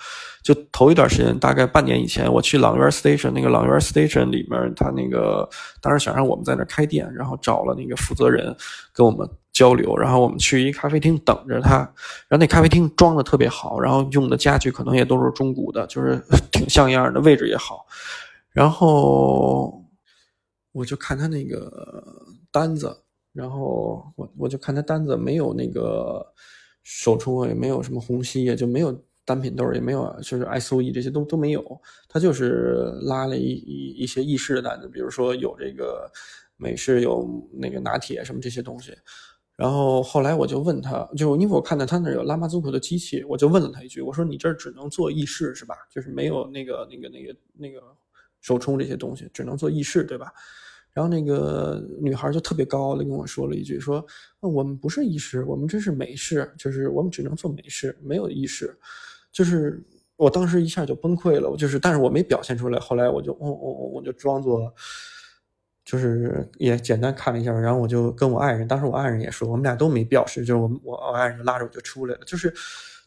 [0.44, 5.48] 就头一段时间，大概半年以前，我去朗园 Station，那个朗园 Station 里面，他那个
[5.82, 8.56] 当时想让我们在那开店，然后找了那个负责人
[8.94, 11.78] 跟我们交流，然后我们去一咖啡厅等着他，
[12.28, 16.20] 然后那咖啡厅装的特别好，然后用的家具可能也都是中古的，就是
[16.52, 17.86] 挺像样的，位置也好。
[18.52, 19.84] 然后
[20.72, 22.04] 我就看他那个
[22.52, 23.02] 单子。
[23.34, 26.26] 然后我我就看他单子没有那个
[26.84, 28.92] 手冲，也没有什么虹吸，也就没有
[29.24, 31.82] 单品豆，也没有就是 S O E 这些都都没有。
[32.10, 36.12] 他就是拉了一一一些意式的单子，比如说有这个
[36.58, 38.94] 美式，有那个拿铁什么这些东西。
[39.56, 45.76] 然后后来我就问他，就因为我看到他那有拉马祖克的机器，我就问了他一句，我说你这只能做意式是吧？
[45.90, 47.82] 就是没有那个那个那个那个
[48.42, 50.34] 手冲这些东西，只能做意式对吧？
[50.94, 54.06] 然后那个女孩就特别高傲的跟我说了一句：“说
[54.42, 58.78] 我们不是意式，我们这是美式，就是我们只能做美式，没有意式。”
[59.32, 59.82] 就是
[60.18, 62.78] 我当时一下就崩溃了，我就是，但是我没表现出来。
[62.78, 64.74] 后来我就，哦我哦，我就装作，
[65.86, 72.50] 就是也简单看了一下，然后我就跟我爱人，当时我爱人也说，我们俩都没表示，就是我我我爱人拉着我就出来了，就是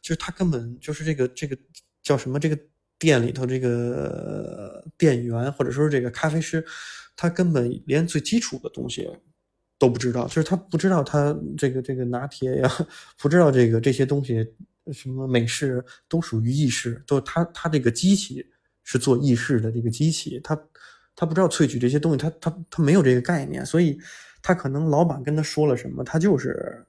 [0.01, 1.55] 就是他根本就是这个这个
[2.03, 2.59] 叫什么这个
[2.99, 6.65] 店里头这个店员或者说这个咖啡师。
[7.17, 9.09] 他根本连最基础的东西
[9.79, 12.71] 都不知道，就是他不知道他这个这个拿铁呀，
[13.19, 14.47] 不知道这个这些东西
[14.93, 18.45] 什么美式都属于意式，都他他这个机器
[18.83, 20.61] 是做意式的这个机器，他
[21.15, 23.99] 他不知道萃取这些东西，他他他没有这个概念，所以
[24.43, 26.85] 他可能老板跟他说了什么，他就是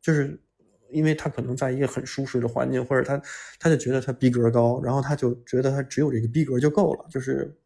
[0.00, 0.40] 就是
[0.90, 3.22] 因为他可能在一个很舒适的环境，或者他
[3.58, 7.56] 他就觉得他逼格高，然后他就觉得他只有这个逼格就够了，就是。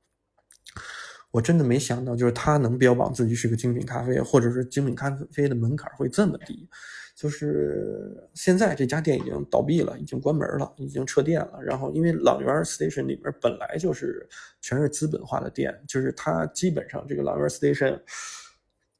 [1.30, 6.68] 我真的没想到，就是他能标榜自己是个精品咖啡，或者是精品咖啡的门槛会这么低。
[7.14, 11.58] 就是现在这家店已经倒闭了，已经关门了，已经撤店了。
[11.62, 14.26] 然后，因为朗园 Station 里面本来就是
[14.60, 18.00] 全是资本化的店，就是它基本上这个朗园 Station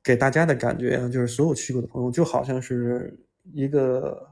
[0.02, 3.18] 给大家的感觉啊，就是所有去过的朋友就好像是
[3.52, 4.28] 一个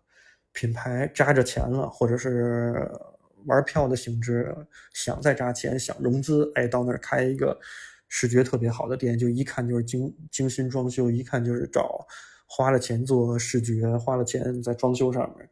[0.53, 2.91] 品牌扎着钱了，或者是。
[3.47, 4.55] 玩票的性质，
[4.93, 7.59] 想再扎钱，想融资，哎，到那儿开一个
[8.09, 12.07] 视觉特别好的店，就一看就是精精心装修，一看就是找
[12.47, 15.49] 花了钱做视觉，花了钱在装修上面。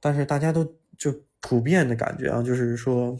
[0.00, 0.64] 但是大家都
[0.96, 3.18] 就普遍的感觉啊，就是说，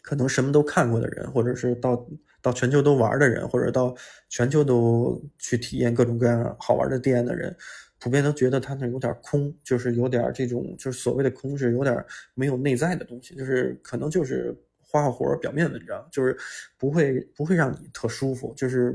[0.00, 2.06] 可能什么都看过的人，或者是到
[2.40, 3.94] 到全球都玩的人，或者到
[4.28, 7.56] 全球都去体验各种各样好玩的店的人。
[8.02, 16.36] 普遍都觉得他那有点空，就是有点这种，就是所谓的空是有点没有内在的东西，就是可能就是花花活表面文章，就是
[16.76, 18.92] 不会不会让你特舒服，就是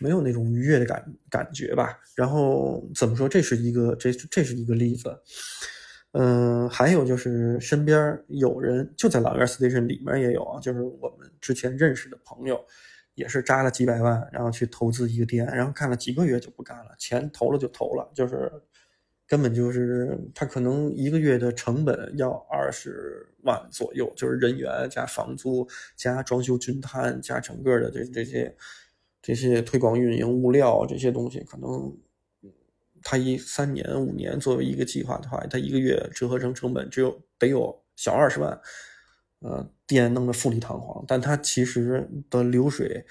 [0.00, 1.96] 没有那种愉悦的感感觉吧。
[2.16, 5.16] 然后怎么说，这是一个这这是一个例子。
[6.10, 12.58] 嗯，还有就是身边有人就在老园 station 里面也有啊，就是我们之前认识的朋友。
[13.18, 18.50] 也是扎了几百万，然后去投资一个店，然后干了几个月就不干了，钱投了就投了，就是
[19.26, 28.56] 根本就是他可能一个月的成本要二十万左右，就是人员加房租加装修均摊加整个的这这些
[29.20, 31.94] 这些推广运营物料这些东西，可能
[33.02, 38.60] 他一三年五年作为一个计划的话，他一个月折合成成本只有得有小二十万。
[39.40, 43.04] 呃，店弄得富丽堂皇，但它其实的流水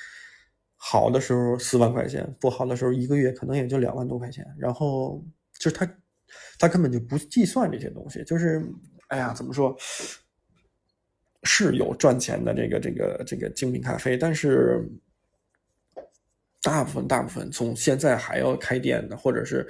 [0.76, 4.46] 好的时候四万块钱，不好的时候一个月可能也就两万多块钱。
[4.60, 5.26] 然后
[5.60, 5.86] 就是他，
[6.60, 8.24] 他根本就不计算这些东西。
[8.24, 8.64] 就是，
[9.08, 9.76] 哎呀，怎么说？
[11.44, 14.88] 是有赚钱的这个这个这个精品咖啡，但是
[16.62, 19.68] 大部分大部分从现在还要开店的，或者是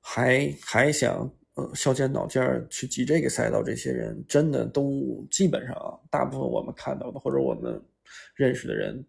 [0.00, 1.32] 还还想。
[1.56, 7.80] 呃，削尖脑尖去挤这个赛道，这些人真的都基本上，大部分我们看到的或者我们
[8.34, 9.04] 认识的人，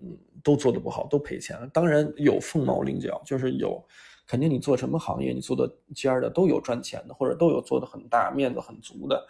[0.00, 1.66] 嗯，都做的不好，都赔钱了。
[1.66, 3.84] 当然有凤毛麟角，就是有，
[4.26, 9.22] 肯定你做什么行业，你做的尖的都有赚钱的，或者都有做的很大、面子很足的。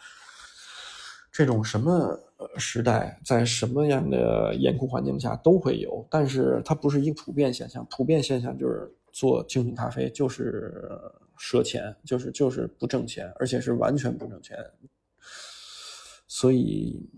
[1.33, 2.17] 这种什么
[2.57, 7.85] 时代，在什么样的严酷环境下都会有，但是它不是一个普遍现象。
[7.91, 11.01] 普遍现象就是做精品咖啡就是。
[11.41, 14.57] 赊钱就是就是不挣钱，而且是完全不挣钱，
[16.29, 17.09] 所以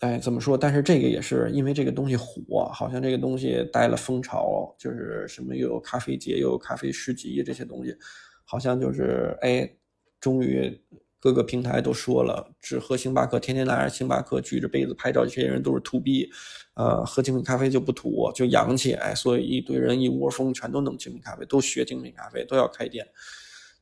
[0.00, 0.58] 哎，怎么说？
[0.58, 7.96] 但是这个也是因为这个东西火，好像这个东西带了风潮，就是什么又有咖啡节，又有咖啡市集这些东西，
[8.44, 9.70] 好像就是哎，
[10.18, 10.76] 终于
[11.20, 16.30] 各个平台都说了，只喝星巴克，天天拿着星巴克举着杯子拍照，这些人都是土逼，
[16.74, 23.06] 呃，喝精品咖啡就不土，就洋气，哎，所以一堆人一窝蜂全都弄精品咖啡，都学精品咖啡，都要开店，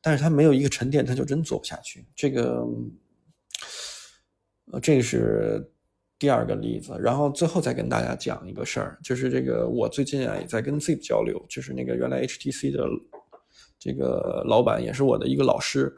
[0.01, 2.05] 但是他没有一个沉淀，他就真做不下去。
[2.15, 2.65] 这个，
[4.71, 5.71] 呃，这是。
[6.21, 12.85] 第二个例子，然后最后再跟大家讲一个事儿，就是这个我最近啊也在跟 Zip 交流，就是那个原来 HTC 的
[13.79, 15.95] 这个老板也是我的一个老师，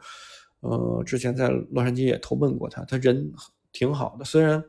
[0.60, 3.32] 呃，之前在洛杉矶也投奔过他，他人
[3.72, 4.62] 挺好的，虽然，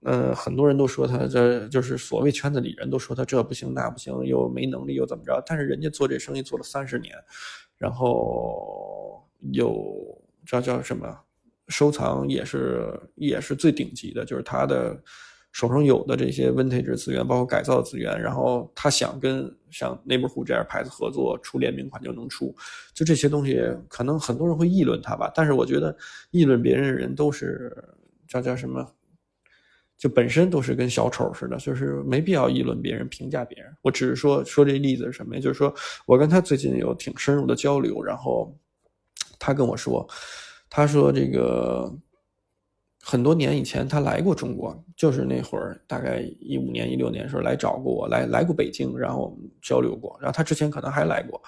[0.00, 7.14] 呃，很多人都说他这就是所谓圈子里人都说他这不行那不行，又没能力又怎么着，但是人家做这生意做了三十年，
[7.78, 9.22] 然后
[9.52, 11.18] 有叫叫什么？
[11.68, 14.96] 收藏也是也是最顶级的，就是他的
[15.50, 22.54] 手上有的这些 vintage 资源，包括改造资源，然后他想跟像 Neighborhood 这样牌子合作出联名款就能出，
[22.94, 25.96] 就这些东西，可能很多人会议论他吧，但是我觉得
[26.30, 27.76] 议论别人的人都是
[28.28, 28.88] 叫叫什么，
[29.98, 33.74] 就本身都是跟小丑似的，就是没必要议论别人、评价别人。
[33.82, 35.40] 我只是说说这例子是什么呀？
[35.40, 35.74] 就是说
[36.06, 38.56] 我跟他最近有挺深入的交流，然后
[39.38, 40.08] 他跟我说。
[40.68, 41.90] 他说：“这个
[43.00, 50.18] 很多年以前他来过中国，就是那会儿大概一五年、一六年的时候来找过我，来来过北京，然后我们交流过。
[50.20, 51.40] 然后他之前可能还来过，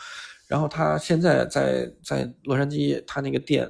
[0.46, 3.68] 然后他现在在在洛杉矶，他那个店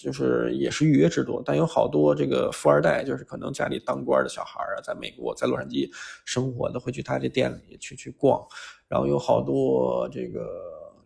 [0.00, 5.90] 就是也是预约制度，但有好多这个富二代，就是可能家里当官的小孩啊，在美国在洛杉矶
[6.24, 8.40] 生活的，会去他这店里去去逛。
[8.88, 10.48] 然后有好多这个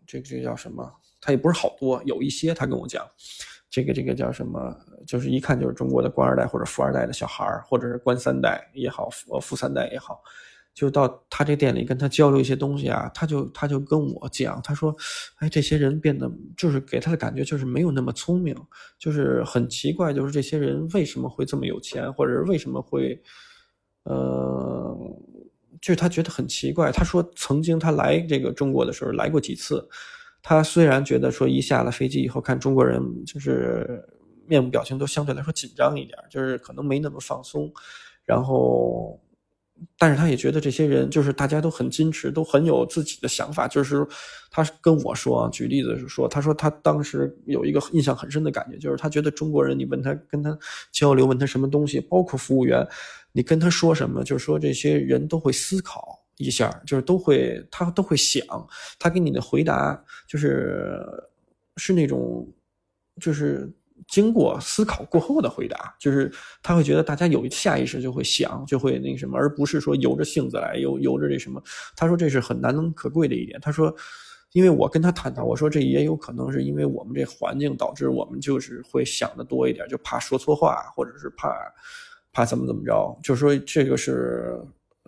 [0.07, 0.88] 这个这个叫什么？
[1.20, 3.05] 他也不是好多，有一些他跟我讲。”
[3.70, 4.72] 这个这个叫什么？
[5.05, 10.22] 就是一看就是中国的官二代或者富二代的小孩，或者是官三代也好，富富三代也好，
[10.74, 14.94] 就到他这店里跟他交流一些东西啊，他就他就跟我讲，他说，
[15.36, 18.54] 哎，这些人变得就是给他的感觉就是没有那么聪明，
[18.98, 23.22] 就是很奇怪，就是这些人为什么会这么有钱，或者是为什么会，
[24.02, 24.98] 呃，
[25.80, 26.90] 就是他觉得很奇怪。
[26.90, 29.88] 他说曾经他来这个中国的时候来过几次。
[30.46, 34.06] 他虽然觉得说一下了飞机以后看中国人就是
[34.46, 37.72] 面部表情都相对来说紧张一点，就是可能没那么放松，
[38.26, 39.18] 然后，
[39.98, 43.66] 但是他也觉得这些人就是大家都很矜持，都很有自己的想法。
[43.66, 44.06] 就是
[44.50, 50.56] 他跟我说，举例子是说，他说他当时有一个印象很深的感觉，就是他觉得中国人，你问他跟他
[50.92, 52.86] 交流，问他什么东西，包括服务员，
[53.32, 56.20] 你跟他说什么，就是说这些人都会思考。
[56.38, 58.44] 一下就是都会，他都会想，
[58.98, 61.00] 他给你的回答就是
[61.76, 62.44] 是那种，
[63.20, 63.72] 就是
[64.09, 66.30] 经过思考过后的回答，就是
[66.62, 71.62] 他会觉得大家有下意识就会想，就会那什么，而不是说由着性子来，由由着这什么。
[71.96, 73.59] 他说这是很难能可贵的一点。
[73.61, 73.94] 他说，
[74.52, 81.55] 因为我跟他探讨，我说这也有可能是因为我们这环境导致我们就是会想的多一点，就怕说错话，或者是怕
[82.32, 84.61] 怕怎么怎么着，就是说这个是。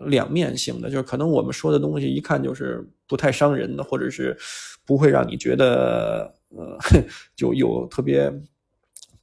[0.05, 4.37] 两面性的，就是可能我们说的东西一看就是不太伤人的，或者是
[4.85, 6.77] 不会让你觉得呃
[7.35, 8.31] 就有特别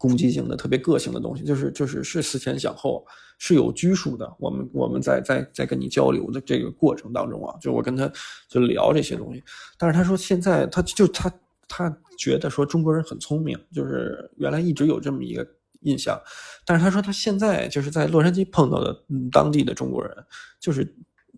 [0.05, 3.03] 攻击性的、特别个性的东西，就是就是是思前想后，
[3.39, 4.31] 是有拘束的。
[4.39, 8.11] 我们我们在在在跟你交流的这个过程当中啊，就我跟他
[8.49, 9.43] 就聊这些东西，
[9.79, 11.33] 但是他说现在他就他
[11.67, 15.47] 他觉得说中国人很聪明，就是原来一直有这么一个。
[15.87, 16.19] 印象，
[16.65, 20.17] 但是他说他现在就是在洛杉矶碰到的当地的中国人，
[20.59, 20.83] 就是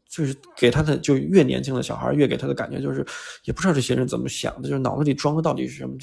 [0.08, 3.04] 就是给他的就越年轻的小孩越给他的感觉就是
[3.42, 5.96] 也不知道这些人怎么想的，就是脑子里装的到底是什么？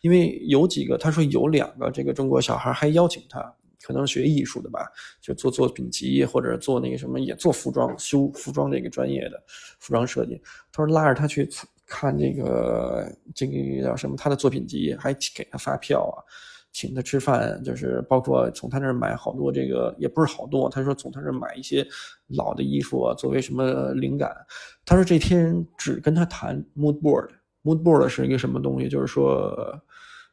[0.00, 3.40] 因为有几个他说有两个这个中国小孩还邀请他，
[3.82, 4.86] 可能学艺术的吧，
[5.20, 9.42] 就做作品集或者做那个什么也做服装修服装这个专业的
[9.78, 10.40] 服装设计。
[10.72, 11.48] 他说拉着他去
[11.86, 16.22] 看这个这个叫什么他的作品集，还给他发票啊。
[16.72, 20.70] 请他吃饭，就是包括从他那儿买好多这个，也不是好多。
[20.70, 21.84] 他说从他那儿买一些
[22.28, 24.32] 老的衣服啊作为什么灵感。
[24.86, 28.88] 他说这天只跟他谈 mood board，mood board 是一个什么东西？
[28.88, 29.52] 就是说，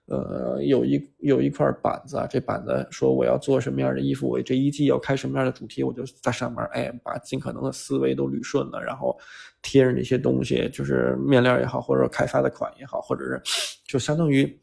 [0.07, 9.17] 呃，有一有一块板子，这板子说我要做什么样的衣服，我这一季要开什么样的主题，我就在上面，哎，把尽可能的思维都捋顺了，然后
[9.61, 13.41] 贴上那些东西，就是面料也好，或者开发的款也好，或者是
[13.85, 14.59] 就相当于。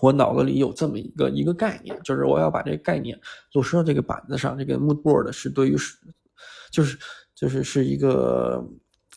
[0.00, 3.18] 我脑子里有这么一个一个概念，就是我要把这个概念
[3.54, 4.56] 落实到这个板子上。
[4.56, 5.96] 这个 mood board 是对于是，
[6.70, 6.96] 就是
[7.34, 8.64] 就是是一个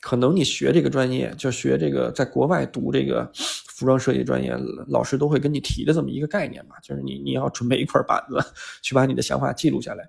[0.02, 3.32] 可能你学这个专业，就学这个在国外读这个
[3.72, 4.54] 服装设计专业
[4.90, 8.38] 老师都会跟你提的这么一个概念嘛，就是你你要准备一块板子，
[8.84, 10.04] 去把你的想法记录下来。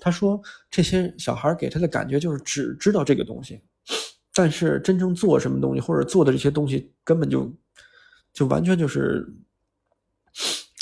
[0.00, 3.60] 他说这些小孩给他的感觉就是只知道这个东西，
[4.34, 7.50] 但是真正做什么东西或者做的这些东西根本就
[8.32, 9.26] 就完全就是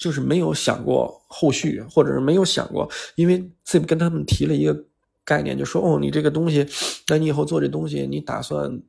[0.00, 4.84] 就是没有想过后续，或者是没有想过，因为这跟他们提了一个
[5.24, 6.66] 概念，就说哦，你这个东西，
[7.08, 8.82] 那你以后做这东西，你打算。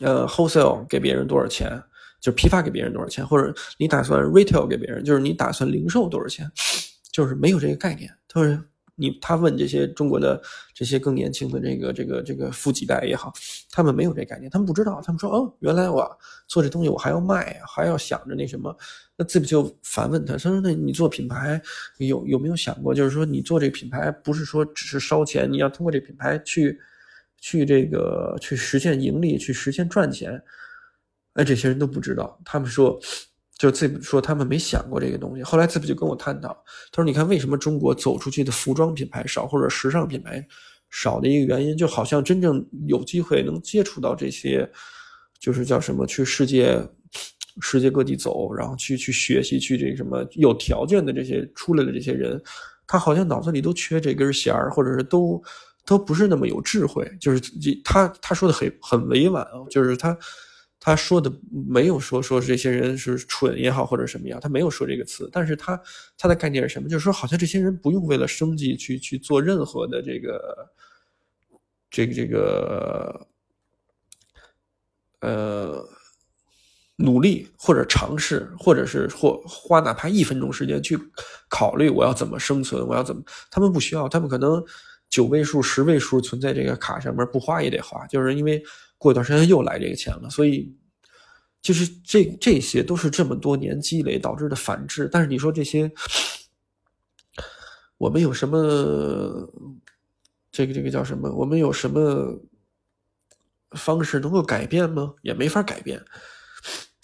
[0.00, 1.82] 呃，wholesale 给别人多少钱？
[2.20, 3.26] 就批发给别人多少钱？
[3.26, 5.02] 或者你打算 retail 给别人？
[5.02, 6.48] 就是你打算零售多少钱？
[7.10, 8.12] 就是没有这个概念。
[8.28, 8.62] 他说
[9.00, 10.40] 你他问这些中国的
[10.74, 13.32] 这些更年轻的这个这个这个富几代也好，
[13.70, 15.00] 他们没有这概念，他们不知道。
[15.02, 16.06] 他们说哦，原来我
[16.46, 18.76] 做这东西我还要卖，还要想着那什么。
[19.16, 20.34] 那这不就反问他？
[20.34, 21.60] 他说那你做品牌
[21.96, 22.94] 有有没有想过？
[22.94, 26.78] 就是说你做这个品牌不是说只是烧钱，你要通过这品牌去。
[27.42, 30.38] 去这个去实现盈利，去实现赚钱，
[31.32, 32.38] 哎，这些人都不知道。
[32.44, 33.00] 他们说，
[33.60, 35.42] 就自己说他们没想过这个东西。
[35.42, 36.48] 后来自己就跟我探讨，
[36.90, 40.42] 他说：“你看，为什么中国走出去的服装品牌少，或者时尚品牌
[40.88, 44.66] 少的一个原因，就好像真正有机会能接触到这些，
[45.38, 46.80] 就是叫什么，去世界
[47.60, 52.42] 世界各地走，然后去去学习，去这什么有条件的这些出来的这些人，
[52.86, 55.38] 他好像脑子里都缺这根弦儿，或者是都。”
[55.86, 57.40] 都不是那么有智慧，就是
[57.82, 60.16] 他他说的很很委婉啊，就是他
[60.82, 61.30] 他说的
[61.68, 65.78] 没有说说这些人是蠢也好或者什么样，他没有说这个词，但是他
[66.16, 66.88] 他的概念是什么？
[66.88, 70.70] 就是说好像这些人不用为了生计去去做任何的这个
[71.90, 73.26] 这个这个
[75.20, 75.86] 呃
[76.96, 80.98] 努力或者尝试，或者是或花哪怕一分钟时间去
[81.50, 83.22] 考虑我要怎么生存，我要怎么？
[83.50, 84.64] 他们不需要，他们可能。
[85.10, 88.62] 九位数、十位数存在这个卡上面，不花也得花，就是因为
[89.00, 90.76] 过一段时间又来这个钱了，所以
[91.62, 95.08] 就是这这些都是这么多年积累导致的反制。
[95.10, 95.90] 但是你说这些，
[97.96, 99.50] 我们有什么
[100.52, 101.32] 这个这个叫什么？
[101.32, 102.38] 我们有什么
[103.70, 105.14] 方式能够改变吗？
[105.22, 105.98] 也没法改变。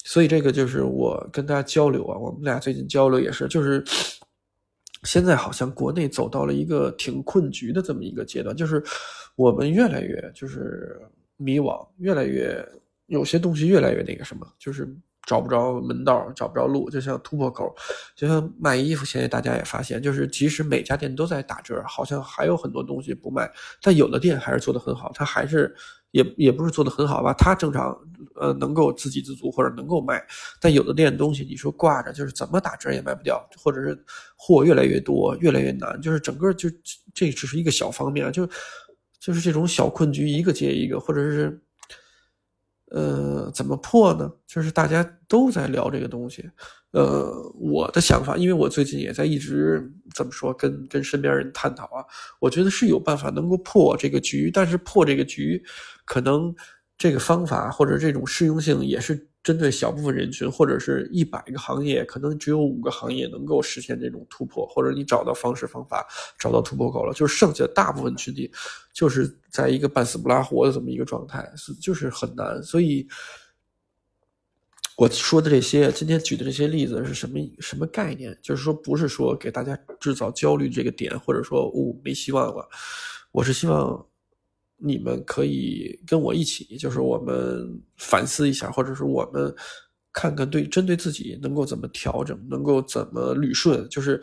[0.05, 3.83] 所以这个就是我跟大家交流啊，我们俩最近交流也是，就是。
[5.03, 8.83] 现在好像国内走到了一个挺困局的这么一个阶段，就是
[9.37, 11.01] 我们越来越就是
[11.37, 12.67] 迷惘，越来越
[13.07, 14.89] 有些东西越来越那个什么，就是
[15.25, 17.75] 找不着门道，找不着路，就像突破口，
[18.15, 19.05] 就像卖衣服。
[19.05, 25.75] 现在大家也发现，就是即使每家店都在打折，好像还有很多东西不卖，但有的店还是做得很好，它还是。
[26.13, 27.95] 也也不是做的很好吧，他正常，
[28.37, 30.25] 呃，能够自给自足或者能够卖，
[30.59, 34.03] 但有的店东西你说挂着就是怎么打折也卖不掉，或者是
[34.35, 36.71] 货越来越多越来越难，就是整个就
[37.13, 38.49] 这只是一个小方面，就
[39.21, 41.61] 就是这种小困局一个接一个，或者是。
[42.93, 44.31] 呃，怎么破呢？
[44.47, 46.49] 就是大家都在聊这个东西。
[46.93, 52.05] 呃，我的想法，因为我最近也在一直怎么说，跟跟身边人探讨啊。
[52.39, 55.61] 我觉得是有办法能够破这个局，但是破这个局，
[56.05, 56.55] 可能
[56.97, 59.29] 这个方法或者这种适用性也是。
[59.47, 66.05] 针对小部分人群，或者是一百个行业，可能只有五个行业能够实现这种突破，或者你找到方式方法，
[66.37, 68.51] 找到突破口了，就是剩下大部分群体，
[68.93, 72.61] 就是在一个半死不拉活的这么一个状态，是就是很难。
[72.61, 73.07] 所以
[74.97, 78.37] 我说的这些，今天举的这些例子是什么什么概念？
[78.43, 82.69] 就是说，不是说给大家制造焦虑这个点，或者说哦没希望了，
[83.31, 84.05] 我是希望。
[84.79, 89.55] 你们可以跟我一起，就是我们反思一下，或者是我们
[90.13, 93.89] 看看对针对自己能够怎么调整，能够怎么捋顺。
[93.89, 94.21] 就是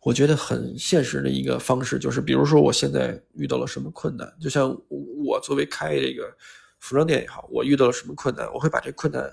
[0.00, 6.32] 我觉得很现实的一个方式，就是比如说我现在遇到了什么困难，就像我作为开这个
[6.78, 9.28] 服装店也好，我遇到了什么困难，我会把这困难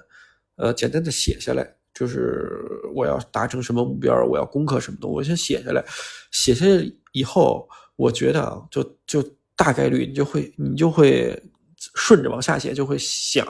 [0.56, 2.50] 呃简单的写下来，就是
[2.96, 5.86] 我要达成什么目标，我要攻克什么东西，我先写下来。
[6.32, 9.24] 写下来以后，我觉得啊，就就。
[9.64, 11.40] 大概率你就会你就会
[11.94, 13.46] 顺着往下写，就会想，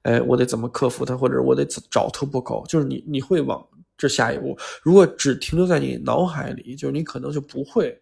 [0.00, 3.62] 哎，我得怎么克服它，或者我得找突破口，就是你你会往
[3.98, 4.56] 这下一步。
[4.82, 7.94] 如果只停留在你脑海里，就是你可能就不会，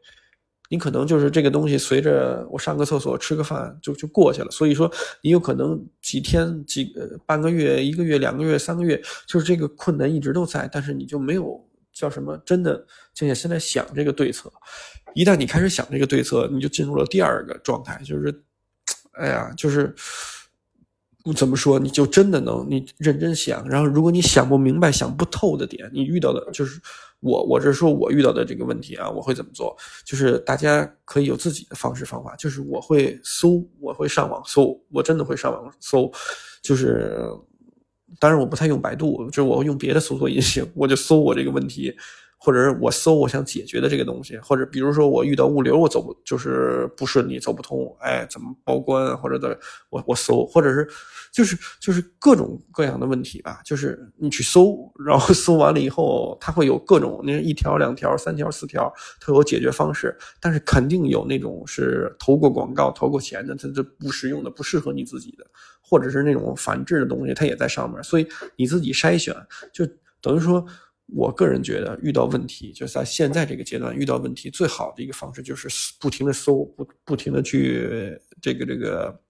[0.69, 4.51] 你可能就是这个东西随着我上个厕所、吃个饭就就过去了。
[4.53, 4.89] 所以说，
[5.21, 11.61] 你有可能几天、几呃半个月、一个月、两个月、三个月，就是这个困难一直都在，但是你就没有
[11.93, 14.53] 叫什么真的静下心来想这个对策。
[15.15, 18.43] 一旦你开始想这个对策，你就进入了第二个状态，就是，
[19.13, 19.93] 哎呀，就是
[21.37, 26.81] 怎么说，你就真的能你认真想，然后如果你想不明白、想不透的点，你遇到的就是
[27.19, 29.77] 我，我这说我遇到的这个问题啊，我会怎么做？
[30.05, 36.11] 就是大家可以有自己的方式方法，就是我会搜，我会上网搜，我真的会上网搜，
[36.63, 37.21] 就是
[38.19, 41.95] 当然我不太用百度，就是我用别的搜索引擎，我就搜我这个问题。
[42.43, 50.89] 或者是我搜我想解决的这个东西，或者比如说我遇到物流我走不就是不顺利走不通，哎，怎么报关或者的我我搜，或者是
[51.31, 58.91] 就是就是各种各样的问题吧，就是你去搜，然后搜完了以后，它会有各种那一条两条三条四条，
[59.21, 65.45] 它有解决方式，但是肯定有那种是投过广告投过钱的，它这不实用的，不适合你自己的，
[65.91, 69.35] 或者是那种反制的东西，它也在上面，所以你自己筛选，
[69.73, 69.85] 就
[70.21, 70.65] 等于说。
[71.13, 75.69] 我个人觉得，遇到问题就在现在这个阶段遇到问题，最好的一个方式就是
[75.99, 79.21] 不停的搜，不不停的去这个这个，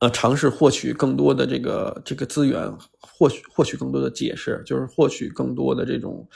[0.00, 2.70] 呃，尝试获取更多的这个这个资源，
[3.00, 6.28] 获取获取更多的解释，就是获取更多的这种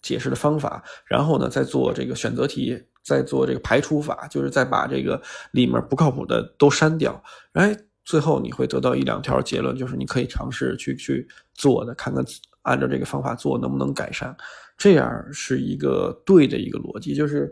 [0.00, 5.20] 解释的方法，然后呢，再做这个选择题，再做这个排除法，就是再把这个
[5.52, 7.20] 里面不靠谱的都删掉，
[7.52, 12.22] 哎，最后你会得到一两条结论，就是你可以尝试去去做的，看看。
[12.62, 14.36] 按照这个方法做能不能改善？
[14.76, 17.14] 这样是一个对的一个逻辑。
[17.14, 17.50] 就是，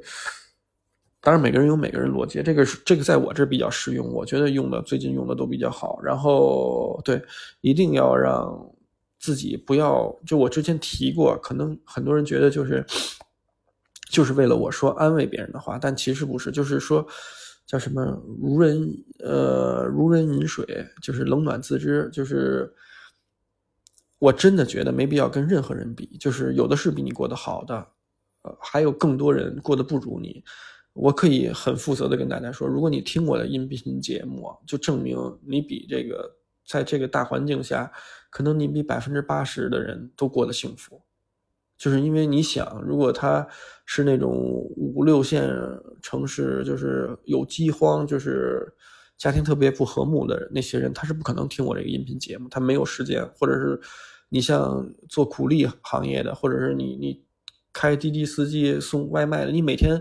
[1.23, 5.99] 当然每个人有每个人逻辑，这个是这个在我这比较实用，我觉得用的最近用的都比较好。
[6.03, 7.23] 然后对，
[7.63, 8.71] 一定要让
[9.19, 12.85] 自己不要就我之前提过，可能很多人觉得就是
[14.11, 17.07] 就是为了我说安慰别人的话，但其实不是，就是说
[17.67, 18.05] 叫什么
[18.41, 18.91] 如人
[19.21, 22.73] 呃如人饮水，就是冷暖自知，就是。
[24.19, 27.75] 我真的觉得没必要跟任何人比，就是有的是比你过得好的，
[28.45, 30.43] 呃，还有更多人过得不如你。
[30.95, 36.35] 我可以很负责的跟大家说，如果你听我的音频节目，就证明你比这个
[36.67, 37.93] 在这个大环境下，
[38.31, 40.99] 可能你比百分之八十的人都过得幸福。
[41.79, 43.47] 就是因为你想，如果他
[43.85, 44.31] 是那种
[44.77, 45.49] 五六线
[46.03, 48.73] 城市，就是有饥荒，就是。
[49.19, 53.81] 家庭特别不和睦的那些人，他是不可能听我这个音频节目，他没有时间，或者是
[54.29, 57.25] 你像做苦力行业的，或者是你你
[57.73, 59.99] 开滴滴司机送外卖的，你每天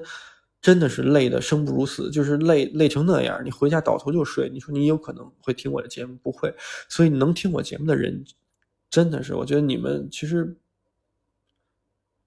[0.62, 4.50] 真的是累的生不如死，就是累累成那样，你回家倒头就睡。
[4.50, 6.18] 你说你有可能会听我的节目？
[6.22, 6.54] 不会。
[6.90, 8.22] 所以能听我节目的人，
[8.90, 10.58] 真的是我觉得你们其实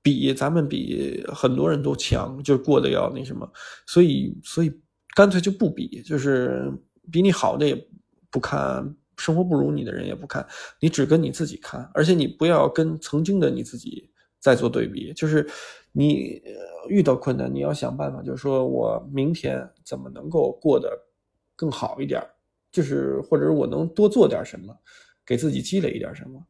[0.03, 3.51] 比咱们比很多人都强，就过得要那什么。
[3.87, 4.73] 所以所以。
[5.17, 6.71] 干脆就不比，就是
[7.11, 7.89] 比你好的也
[8.31, 10.47] 不看，生活不如你的人也不看，
[10.81, 15.45] 你只跟你自己看，而且你不要跟曾经的你自己再做对比，就是
[15.91, 16.41] 你
[16.89, 20.97] 遇到困难，你要想办法，就是说我明天怎么能够过得
[21.57, 22.23] 更好一点，
[22.71, 24.73] 就是或者我能多做点什么，
[25.27, 26.41] 给自己积累一点什么。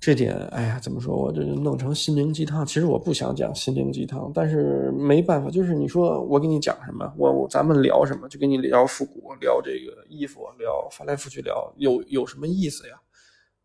[0.00, 1.16] 这点，哎呀，怎么说？
[1.16, 2.64] 我这弄成心灵鸡汤。
[2.64, 12.94] 其实我不想讲心灵鸡汤，但是没办法，就是你说我给你讲什么，我咱们聊什么，就跟你聊复古，聊这个衣服，聊翻来覆去聊，有有什么意思呀？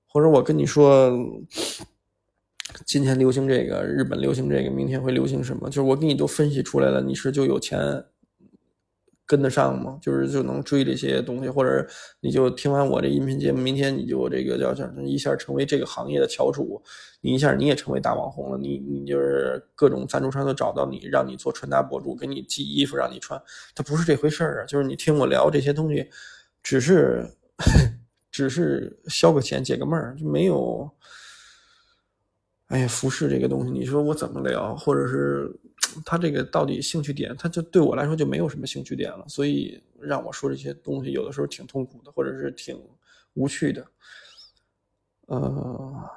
[0.08, 1.12] 或者我跟你说，
[2.88, 5.70] 今天流行这个，日本流行这个，明天会流行什么？
[5.70, 7.80] 就是我给你都分析出来了，你是就有钱。
[9.34, 9.98] 跟得上吗？
[10.00, 11.84] 就是就能追这些东西，或者
[12.20, 16.80] 你就听完我这音频节目，明天你就这个叫叫一下成为这个行业的翘楚，
[17.22, 23.42] 你一下你也成为大网红了，你你就是各种赞助商都找到你，让你做穿搭博主，给你寄衣服让你穿，
[23.74, 24.66] 它不是这回事儿啊！
[24.68, 26.08] 就是你听我聊这些东西，
[26.62, 27.26] 只是
[28.32, 30.88] 只是消个钱解个闷儿，就没有。
[32.68, 35.52] 哎呀，服饰这个东西，你说我怎么聊，或者是？
[36.06, 42.80] 他这个到底兴趣点，他就对我来说就没有什么兴趣点了，所以让我说这些东西，有的时候挺痛苦的，或者是挺
[43.34, 43.86] 无趣的。
[45.28, 46.10] 呃，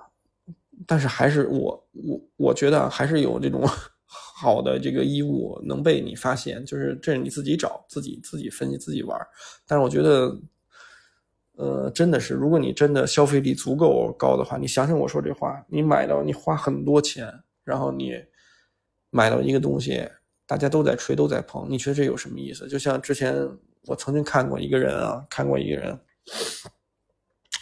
[0.87, 3.63] 但是还是我我我觉得还是有这种
[4.07, 9.19] 好的这个衣物能被你发现，就是这是你自己找自己自己分析自己玩。
[9.67, 10.41] 但是我觉得，
[11.57, 17.33] 呃，真的是，如果你真的消费力足够高的话，你想想我说这话，你买到你花很多钱，
[17.65, 18.15] 然后你。
[19.17, 20.07] 买到一个东西，
[20.47, 22.69] 大家都在吹，都在捧，你觉得这有什么意思？
[22.69, 23.35] 就像之前
[23.87, 25.99] 我曾经看过一个人啊，看过一个人，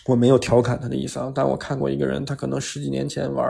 [0.07, 3.47] 我没有调侃他的意思啊，但我看过一个人，他可能十几年前玩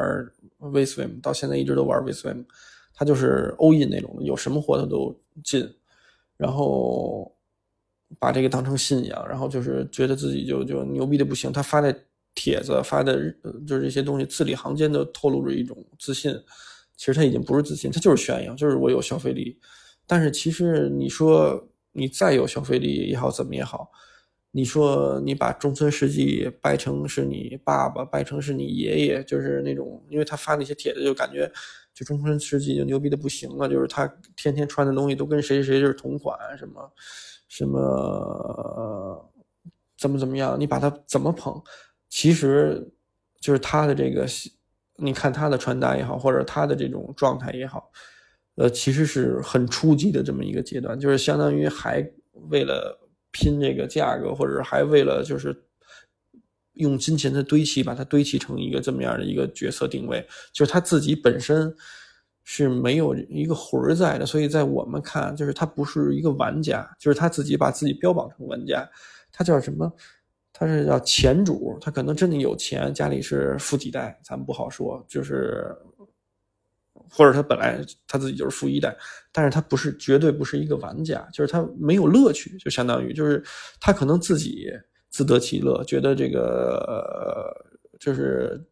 [0.61, 2.45] Vswim，到现在一直都玩 Vswim，
[2.93, 5.67] 他就是 all in 那种，有什么货他都进，
[6.37, 7.35] 然后
[8.19, 11.51] 把这个当成信仰，然后就是觉得自己就就牛逼的不行。
[11.51, 11.97] 他发的
[12.35, 13.17] 帖子发的，
[13.67, 16.39] 就是这些东西，字里行间都透露着一种自信。
[16.97, 19.59] 其实他已经不是自信，他就是炫耀，就是我有消费力。
[20.07, 23.91] 但是其实你说你再有消费力也好，怎么也好，
[24.51, 31.51] 你说你把中村世纪掰成是你爸爸，掰成是你爷爷，就是那种，因为他发那些帖子，就感觉
[31.95, 36.93] 就中村世纪就牛逼的不行了，就是他天天穿的东西都跟谁谁谁就是同款，什么
[37.49, 39.31] 什么。
[39.97, 41.63] 怎么怎么样，你把他怎么捧，
[42.11, 42.93] 其实
[43.41, 44.27] 就是他的这个，
[44.97, 47.91] 你看他的穿搭也好，或者他的这种状态也好，
[48.57, 52.05] 呃，其实是很初级的这么一个阶段，就是相当于还
[52.51, 52.99] 为了
[53.31, 55.65] 拼这个价格，或者还为了就是
[56.75, 61.75] 用金钱的堆砌，把它堆砌成一个这么样的一个角色定位，就是他自己本身。
[62.47, 68.87] 是没有一个魂儿在的，所以在我们看，就是他不是一个玩家，就是他自己把自己标榜成玩家，
[69.33, 69.91] 他叫什么？
[70.55, 75.77] 他是叫钱主，他可能真的有钱，家里是富几代，咱们不好说，就是
[77.11, 78.97] 或者他本来他自己就是富一代，
[79.33, 83.43] 但是他不是绝对不是一个玩家，就是他没有乐趣，就相当于就是
[83.81, 84.71] 他可能自己
[85.11, 87.55] 自得其乐，觉得这个
[87.99, 88.65] 就是。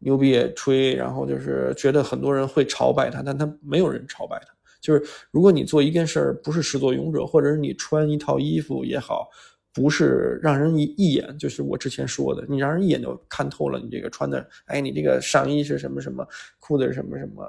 [0.00, 4.54] 牛逼也吹，然后就是觉得很多人会朝拜他，但他没有人朝拜他。
[4.80, 9.28] 就是如果你做一件事儿不是始作俑者，或者是你穿一套衣服也好，
[9.78, 16.26] 不是让人一一眼，就是我之前说的，你让人一眼就看透了你这个穿的，哎，你这个上衣是什么什么，
[16.58, 17.44] 裤子是什么什么，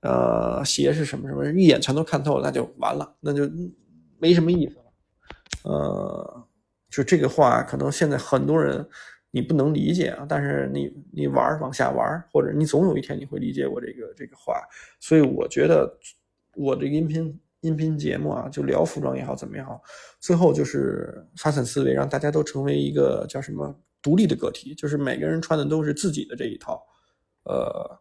[0.00, 3.50] 呃，鞋是什么什么，一眼全都看透了，那就完了，那就
[4.18, 4.84] 没什么意思了。
[5.64, 6.46] 呃，
[6.90, 8.86] 就这个话，可能现在很多人。
[9.36, 14.62] 你不能理解啊，但是你你玩往下玩，或者你总有一天你会理解我这个这个话。
[15.00, 15.92] 所以我觉得
[16.54, 19.82] 我这音频音频节目啊，就聊服装也好，怎么样好，
[20.20, 26.80] 最后就是发散思维，让大家都成为一个叫什么独立的个体，就是每个人穿的都是自己的这一套，
[27.44, 27.98] 呃，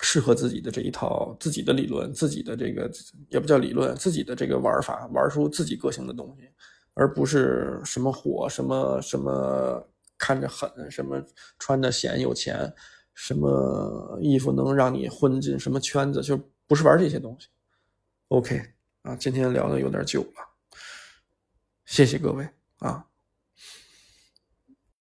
[0.00, 2.90] 适合自己的这一套自己的理论，自己的这个
[3.30, 6.48] 也不叫理论，自己的这个玩法，玩出自己个性的东西。
[6.96, 9.84] 而不是什么火，什么什么
[10.16, 11.20] 看着狠，什么
[11.58, 12.72] 穿的显有钱，
[13.14, 16.38] 什么衣服能让你混进什么圈子，就
[16.68, 17.48] 不是玩这些东西。
[18.28, 20.56] OK 啊，今天聊的有点久了，
[21.84, 22.48] 谢谢各位
[22.78, 23.06] 啊。